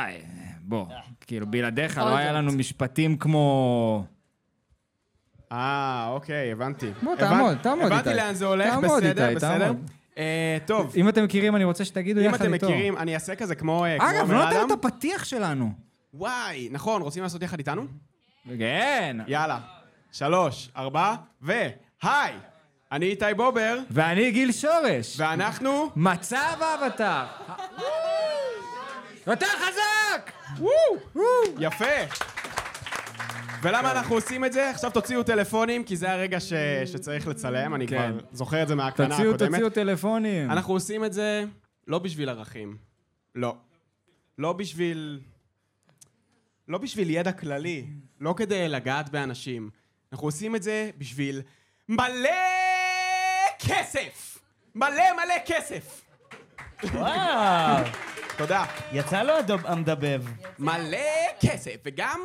[0.61, 0.87] בוא,
[1.27, 4.05] כאילו, בלעדיך לא היה לנו משפטים כמו...
[5.53, 6.91] אה, אוקיי, הבנתי.
[7.03, 8.21] בוא, תעמוד, תעמוד, הבנתי איתי.
[8.21, 9.73] לאן זה הולך, בסדר, בסדר.
[10.19, 12.67] אה, טוב, אם אתם מכירים, אני רוצה שתגידו אם יחד אתם איתו.
[12.67, 14.67] מכירים, אני אעשה כזה כמו אה, אגב, לא אדם.
[14.67, 15.73] את הפתיח שלנו.
[16.15, 17.87] וואי, נכון, רוצים לעשות יחד איתנו?
[18.59, 19.17] כן.
[19.27, 19.59] יאללה.
[20.13, 21.53] שלוש, ארבע, ו...
[22.03, 22.33] היי!
[22.93, 25.15] אני איתי בובר, ואני גיל שורש.
[25.21, 25.91] ואנחנו...
[25.97, 27.25] מצב האבטר.
[29.27, 30.33] יותר חזק!
[31.59, 32.32] יפה!
[33.63, 34.71] ולמה אנחנו עושים את זה?
[34.71, 36.53] עכשיו תוציאו טלפונים, כי זה הרגע ש...
[36.87, 37.97] שצריך לצלם, אני כן.
[37.97, 39.51] כבר זוכר את זה מההקרנה תוציאו, הקודמת.
[39.51, 40.51] תוציאו טלפונים.
[40.51, 41.45] אנחנו עושים את זה
[41.87, 42.77] לא בשביל ערכים.
[43.35, 43.57] לא.
[44.39, 45.21] לא בשביל...
[46.69, 47.87] לא בשביל ידע כללי.
[48.21, 49.71] לא כדי לגעת באנשים.
[50.13, 51.43] אנחנו עושים את זה בשביל
[51.89, 52.31] מלא
[53.59, 54.39] כסף!
[54.75, 56.05] מלא מלא כסף!
[56.85, 57.85] וואו,
[58.39, 58.65] תודה.
[58.93, 59.33] יצא לו
[59.65, 60.23] המדבב.
[60.59, 60.99] מלא
[61.41, 62.21] כסף, וגם...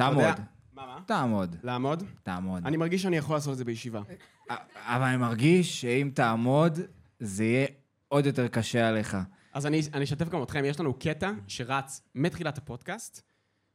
[0.00, 0.24] תעמוד.
[0.72, 0.98] מה, מה?
[1.06, 1.56] תעמוד.
[1.62, 2.02] לעמוד?
[2.22, 2.66] תעמוד.
[2.66, 4.00] אני מרגיש שאני יכול לעשות את זה בישיבה.
[4.76, 6.78] אבל אני מרגיש שאם תעמוד,
[7.20, 7.66] זה יהיה
[8.08, 9.16] עוד יותר קשה עליך.
[9.52, 13.22] אז אני, אני אשתף גם אתכם, יש לנו קטע שרץ מתחילת הפודקאסט,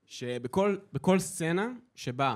[0.05, 2.35] שבכל בכל סצנה שבה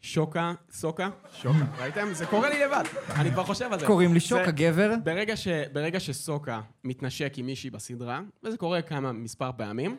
[0.00, 2.08] שוקה, סוקה, שוקה, ראיתם?
[2.12, 2.84] זה קורה לי לבד,
[3.16, 3.86] אני כבר חושב על זה.
[3.86, 4.94] קוראים לי שוקה גבר.
[5.04, 9.96] ברגע, ש, ברגע שסוקה מתנשק עם מישהי בסדרה, וזה קורה כמה, מספר פעמים,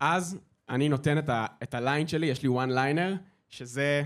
[0.00, 0.38] אז
[0.70, 3.14] אני נותן את, ה, את הליין שלי, יש לי one ליינר,
[3.48, 4.02] שזה...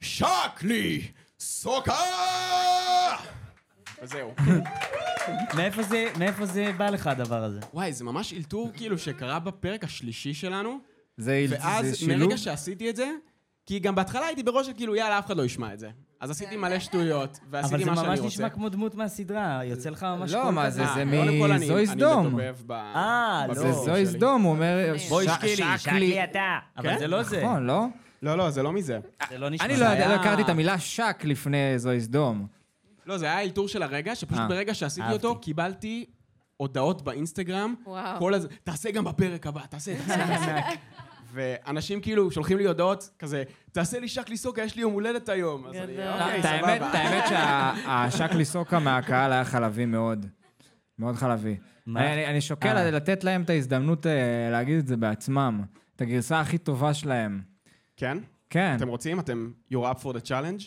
[0.00, 0.26] שק
[0.62, 1.08] לי,
[1.40, 1.92] סוקה!
[4.02, 4.34] וזהו.
[5.56, 7.60] מאיפה זה- מאיפה זה בא לך הדבר הזה?
[7.74, 10.78] וואי, זה ממש אלתור כאילו שקרה בפרק השלישי שלנו,
[11.16, 12.18] זה זה ואז שילוב.
[12.18, 13.10] מרגע שעשיתי את זה,
[13.66, 15.90] כי גם בהתחלה הייתי בראש של כאילו, יאללה, אף אחד לא ישמע את זה.
[16.20, 18.28] אז עשיתי מלא שטויות, אבל ועשיתי זה מה שאני ממש רוצה.
[18.28, 20.86] נשמע כמו דמות מהסדרה, יוצא לך ממש לא, קול מה כזה.
[20.86, 22.26] זה, זה אה, כל מזוהי סדום.
[22.26, 22.72] מדובב ב...
[22.72, 23.54] אה, לא.
[23.54, 24.06] זה שלי.
[24.06, 24.94] סדום, הוא אומר...
[25.08, 26.58] בואי ש- שקלי, שקלי אתה.
[26.76, 26.98] אבל כן?
[26.98, 27.42] זה לא זה.
[27.42, 27.86] נכון, לא?
[28.22, 28.98] לא, לא, זה לא מזה.
[29.30, 29.66] זה לא נשמע.
[29.66, 32.46] אני זה לא לא הכרתי את המילה שק לפני זוהי סדום.
[33.06, 34.48] לא, זה היה האלתור של הרגע, שפשוט אה.
[34.48, 35.12] ברגע שעשיתי.
[35.12, 36.04] אותו, קיבלתי
[36.56, 37.74] הודעות באינסטגרם.
[37.86, 38.18] וואו.
[38.18, 40.58] כל הזה, תעשה גם בפרק הבא, תעשה, תעשה, תעשה.
[41.36, 45.66] ואנשים כאילו שולחים לי הודעות, כזה, תעשה לי שק ליסוקה, יש לי יום הולדת היום.
[45.66, 45.92] אז אני.
[46.12, 46.76] אוקיי, סבבה.
[46.76, 50.26] את האמת שהשק ליסוקה מהקהל היה חלבי מאוד.
[50.98, 51.56] מאוד חלבי.
[51.96, 52.90] אני שוקל אה.
[52.90, 55.62] לתת להם את ההזדמנות אה, להגיד את זה בעצמם.
[55.96, 57.40] את הגרסה הכי טובה שלהם.
[57.96, 58.18] כן?
[58.50, 58.74] כן.
[58.76, 59.20] אתם רוצים?
[59.20, 60.64] אתם you're up for the challenge?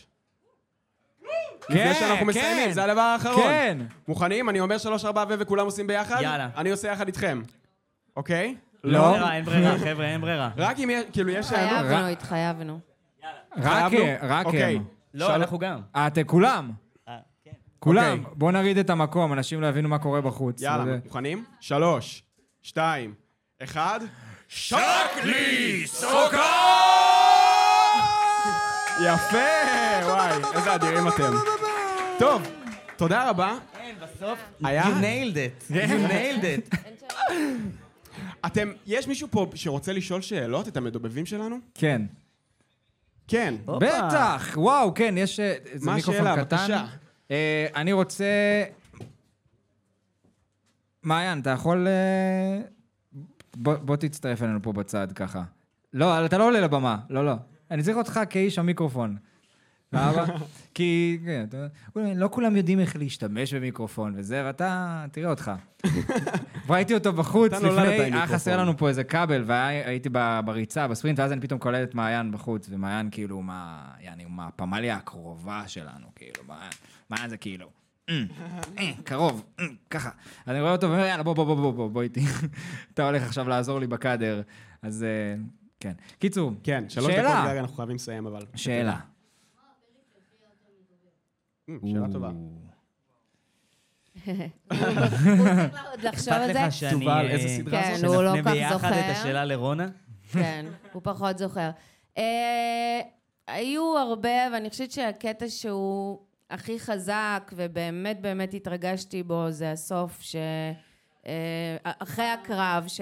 [1.68, 2.72] כן, לפני שאנחנו מסיימים, כן.
[2.72, 3.44] זה הדבר האחרון.
[3.44, 3.78] כן.
[4.08, 4.50] מוכנים?
[4.50, 6.22] אני אומר שלוש, ארבע ו וכולם עושים ביחד?
[6.22, 6.50] יאללה.
[6.58, 7.42] אני עושה יחד איתכם.
[8.18, 8.46] אוקיי?
[8.46, 9.10] אין לא.
[9.12, 10.50] ברירה, אין ברירה, חבר'ה, אין ברירה.
[10.58, 11.46] רק אם יש, כאילו יש.
[11.46, 12.80] התחייבנו, התחייבנו.
[13.58, 14.28] רק חייבנו?
[14.30, 14.76] רק אוקיי.
[14.76, 14.84] הם.
[15.14, 15.82] לא, אנחנו גם.
[15.96, 16.72] אה, אתם כולם.
[17.08, 17.52] אה, כן.
[17.80, 18.20] כולם.
[18.20, 18.34] אוקיי.
[18.38, 20.62] בואו נוריד את המקום, אנשים לא יבינו מה קורה בחוץ.
[20.62, 21.46] יאללה, מוכנים?
[21.60, 22.24] שלוש,
[22.62, 23.14] שתיים,
[23.64, 24.00] אחד.
[29.06, 29.38] יפה!
[30.06, 31.34] וואי, איזה אדירים אתם.
[32.20, 32.48] טוב,
[32.98, 33.56] תודה רבה.
[33.78, 34.40] כן, בסוף.
[34.64, 34.84] היה?
[34.84, 35.72] You nailed it.
[35.72, 36.76] You nailed it.
[38.46, 41.56] אתם, יש מישהו פה שרוצה לשאול שאלות, את המדובבים שלנו?
[41.74, 42.02] כן.
[43.28, 43.56] כן.
[43.66, 46.46] בטח, וואו, כן, יש אה, איזה מה מיקרופון השאלה?
[46.46, 46.58] קטן.
[46.58, 46.86] בבקשה.
[47.32, 48.26] אה, אני רוצה...
[51.04, 51.88] מעיין, אתה יכול...
[51.88, 52.62] אה,
[53.56, 55.44] בוא, בוא תצטרף אלינו פה בצד ככה.
[55.94, 57.34] לא, אתה לא עולה לבמה, לא, לא.
[57.72, 59.18] אני צריך אותך כאיש המיקרופון.
[59.94, 60.26] למה?
[60.74, 61.46] כי כן,
[61.96, 65.52] לא כולם יודעים איך להשתמש במיקרופון וזה, ואתה, תראה אותך.
[66.70, 68.28] ראיתי אותו בחוץ לפני, היה.
[68.28, 70.10] חסר לנו פה איזה כבל, והייתי
[70.46, 74.96] בריצה, בספרינט, ואז אני פתאום קולט את מעיין בחוץ, ומעיין כאילו, מה, יעני, מה, הפמליה
[74.96, 76.44] הקרובה שלנו, כאילו,
[77.10, 77.70] מעיין, זה כאילו,
[78.10, 78.24] "אה,
[78.80, 80.10] אה, קרוב, אה, ככה.
[80.46, 82.22] אז אני רואה אותו ואומר, יאללה, בוא, בוא, בוא, בוא, בוא, איתי.
[82.94, 84.42] אתה הולך עכשיו לעזור לי בקאדר.
[84.82, 85.42] אז אה,
[85.80, 85.94] כן.
[86.20, 87.08] קיצור, כן, שלוש.
[87.08, 88.46] דקות גג, אנחנו חייבים לסיים אבל.
[88.56, 89.00] שאלה.
[91.70, 92.32] אה, שאלה טובה.
[94.26, 94.40] הוא
[95.72, 96.68] צריך עוד לחשוב על אכפת זה.
[96.68, 96.92] לך שאני...
[96.92, 98.16] תובל, איזה סדרה כן, זאת?
[98.16, 98.92] הוא לא שנפנה כך ביחד.
[98.92, 99.88] את השאלה לרונה?
[100.32, 101.70] כן, הוא פחות זוכר.
[102.18, 103.00] אה,
[103.48, 110.36] היו הרבה, ואני חושבת שהקטע שהוא הכי חזק, ובאמת באמת התרגשתי בו, זה הסוף, ש...
[111.28, 113.02] אה, אחרי הקרב, ש...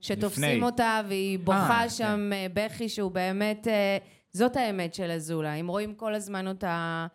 [0.00, 0.62] שתופסים לפני.
[0.62, 3.66] אותה והיא בוכה אה, שם אה, בכי שהוא באמת...
[4.32, 5.54] זאת האמת של אזולה.
[5.54, 7.06] אם רואים כל הזמן אותה...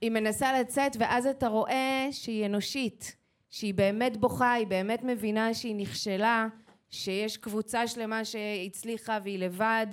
[0.00, 3.16] היא מנסה לצאת, ואז אתה רואה שהיא אנושית,
[3.50, 6.46] שהיא באמת בוכה, היא באמת מבינה שהיא נכשלה,
[6.90, 9.86] שיש קבוצה שלמה שהצליחה והיא לבד.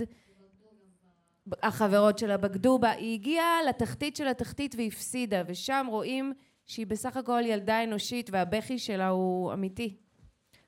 [1.63, 6.33] החברות שלה בגדו בה, היא הגיעה לתחתית של התחתית והפסידה, ושם רואים
[6.65, 9.97] שהיא בסך הכל ילדה אנושית והבכי שלה הוא אמיתי.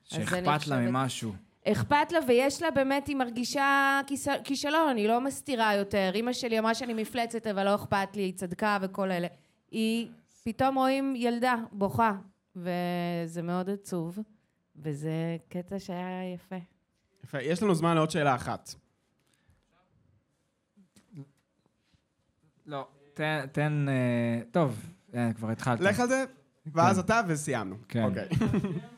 [0.04, 1.32] שאכפת לה ממשהו.
[1.64, 6.10] אכפת לה ויש לה באמת, היא מרגישה כיס- כישלון, היא לא מסתירה יותר.
[6.14, 9.26] אימא שלי אמרה שאני מפלצת אבל לא אכפת לי, היא צדקה וכל אלה.
[9.70, 10.08] היא,
[10.44, 12.12] פתאום רואים ילדה בוכה,
[12.56, 14.18] וזה מאוד עצוב,
[14.76, 15.10] וזה
[15.48, 16.56] קטע שהיה יפה.
[17.24, 18.74] יפה, יש לנו זמן לעוד שאלה אחת.
[22.66, 22.86] לא.
[23.14, 25.80] תן, תן, אה, טוב, אה, כבר התחלת.
[25.80, 26.24] לך על זה,
[26.66, 27.76] ואז אתה וסיימנו.
[27.88, 28.04] כן.
[28.04, 28.28] אוקיי.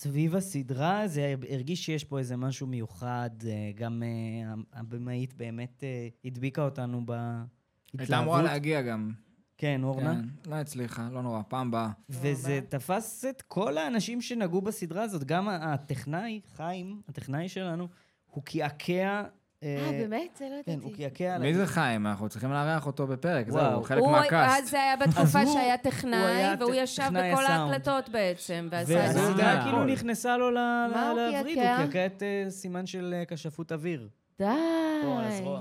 [0.00, 6.08] סביב הסדרה זה הרגיש שיש פה איזה משהו מיוחד, אה, גם אה, הבמאית באמת אה,
[6.24, 7.50] הדביקה אותנו בהתלהבות.
[7.98, 9.12] הייתה אמורה להגיע גם.
[9.58, 10.14] כן, אורנה.
[10.14, 11.90] כן, לא הצליחה, לא נורא, פעם הבאה.
[12.10, 17.88] וזה תפס את כל האנשים שנגעו בסדרה הזאת, גם הטכנאי, חיים, הטכנאי שלנו,
[18.26, 19.22] הוא קעקע...
[19.62, 20.36] אה, באמת?
[20.38, 21.02] זה לא כן, הוא ידעתי.
[21.10, 21.38] קעקע...
[21.38, 22.06] מי זה חיים?
[22.06, 23.48] אנחנו צריכים לארח אותו בפרק.
[23.50, 24.62] זהו, הוא חלק הוא- מהקאסט.
[24.62, 27.44] אז זה היה בתקופה הוא- שהיה הוא טכנאי, והוא ישב בכל.
[27.46, 29.20] ההקלטות בעצם, ועשה את זה.
[29.20, 29.62] והסדרה אה.
[29.64, 31.58] כאילו נכנסה לו הוא לווריד?
[31.58, 34.08] הוא קעקע את אה, סימן של אה, כשפות אוויר.
[34.38, 34.44] די.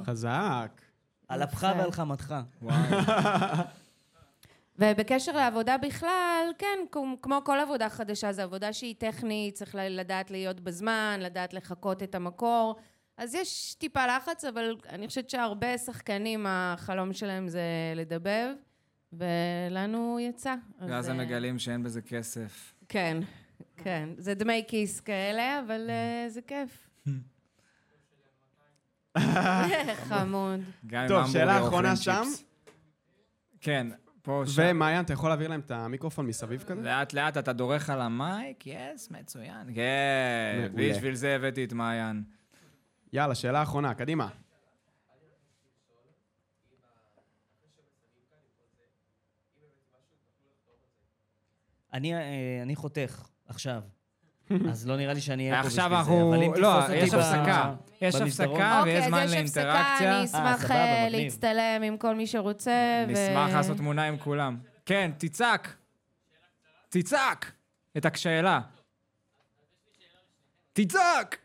[0.06, 0.82] חזק.
[1.28, 1.68] על אפך.
[1.78, 2.36] ועל חמתך.
[4.80, 6.80] ובקשר לעבודה בכלל, כן,
[7.22, 12.16] כמו- כל עבודה חדשה, זו עבודה שהיא טכנית, צריך לדעת להיות בזמן, לדעת לחקות את
[12.16, 12.76] המקור.
[13.20, 17.62] אז יש טיפה לחץ, אבל אני חושבת שהרבה שחקנים, החלום שלהם זה
[17.96, 18.50] לדבב,
[19.14, 20.56] ולנו יצא.
[20.80, 22.74] אז, ואז הם אה, מגלים שאין בזה כסף.
[22.90, 23.18] כן,
[23.78, 24.10] כן.
[24.18, 26.90] זה דמי כיס כאלה, אבל אה, זה כיף.
[30.10, 30.60] חמוד.
[31.08, 31.96] טוב, שאלה אחרונה.
[31.96, 32.24] שם.
[33.62, 33.88] כן,
[34.22, 34.62] פה, שם.
[34.66, 36.82] ומעיין, אתה יכול להעביר להם את המיקרופון מסביב כזה?
[36.82, 39.68] לאט לאט אתה דורך על המייק, יס, מצוין.
[39.76, 40.70] כן.
[40.76, 42.24] בשביל זה הבאתי את מעיין.
[43.14, 44.30] יאללה, שאלה אחרונה, קדימה.
[51.94, 52.20] אני, אה,
[52.64, 53.82] אני חותך, עכשיו.
[54.72, 56.00] אז לא נראה לי שאני אהיה פה בשביל עכשיו זה.
[56.00, 56.34] אנחנו...
[56.36, 57.74] אבל אם לא, תתפוס אותי יש הפסקה.
[58.02, 60.10] יש במסדרון- הפסקה אוקיי, ויש אז זמן יש הפסקה, לאינטראקציה.
[60.10, 61.08] אני אה, אשמח אה.
[61.10, 63.06] להצטלם עם כל מי שרוצה.
[63.08, 64.58] נשמח לעשות תמונה עם כולם.
[64.86, 65.76] כן, תצעק.
[66.90, 67.52] תצעק!
[67.98, 68.62] את השאלה.
[70.74, 71.38] תצעק!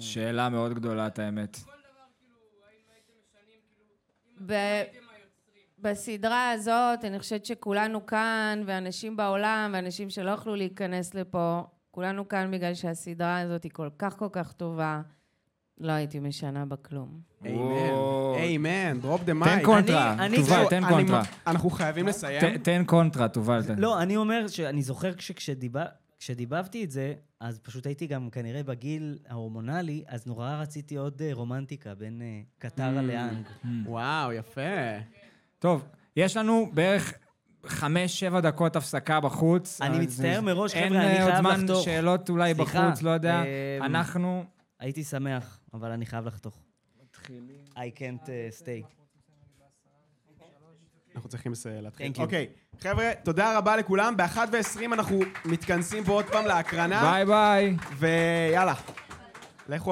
[0.00, 1.56] שאלה מאוד גדולה, את האמת.
[4.46, 4.82] ב-
[5.78, 12.50] בסדרה הזאת, אני חושבת שכולנו כאן, ואנשים בעולם, ואנשים שלא יכלו להיכנס לפה, כולנו כאן
[12.50, 15.00] בגלל שהסדרה הזאת היא כל כך כל כך טובה.
[15.78, 17.20] לא הייתי משנה בה כלום.
[17.44, 19.64] Amen, amen, drop the תן mic.
[19.64, 21.22] קונטרה, אני- תובל, תן אני קונטרה.
[21.46, 22.58] אנחנו חייבים לסיים.
[22.58, 23.62] תן קונטרה, תובל.
[23.64, 23.78] תן.
[23.78, 25.86] לא, אני אומר שאני זוכר כשדיבר-
[26.22, 31.30] כשדיבבתי את זה, אז פשוט הייתי גם כנראה בגיל ההורמונלי, אז נורא רציתי עוד אה,
[31.32, 33.46] רומנטיקה בין אה, קטרה לאנג.
[33.86, 34.60] וואו, יפה.
[35.58, 37.14] טוב, יש לנו בערך
[37.66, 39.80] חמש-שבע דקות הפסקה בחוץ.
[39.80, 41.84] אני מצטער מראש, אין חבר'ה, אני אה, עוד חייב זמן לחתוך.
[41.84, 43.42] שאלות אולי בחוץ, לא יודע.
[43.44, 44.44] אה, אנחנו...
[44.80, 46.58] הייתי שמח, אבל אני חייב לחתוך.
[47.74, 48.26] I can't
[48.60, 49.01] stay.
[51.14, 52.12] אנחנו צריכים להתחיל.
[52.18, 52.46] אוקיי,
[52.80, 54.16] חבר'ה, תודה רבה לכולם.
[54.16, 57.10] ב-1 ו-20 אנחנו מתכנסים פה עוד פעם להקרנה.
[57.10, 57.76] ביי ביי.
[57.98, 58.74] ויאללה,
[59.68, 59.90] לכו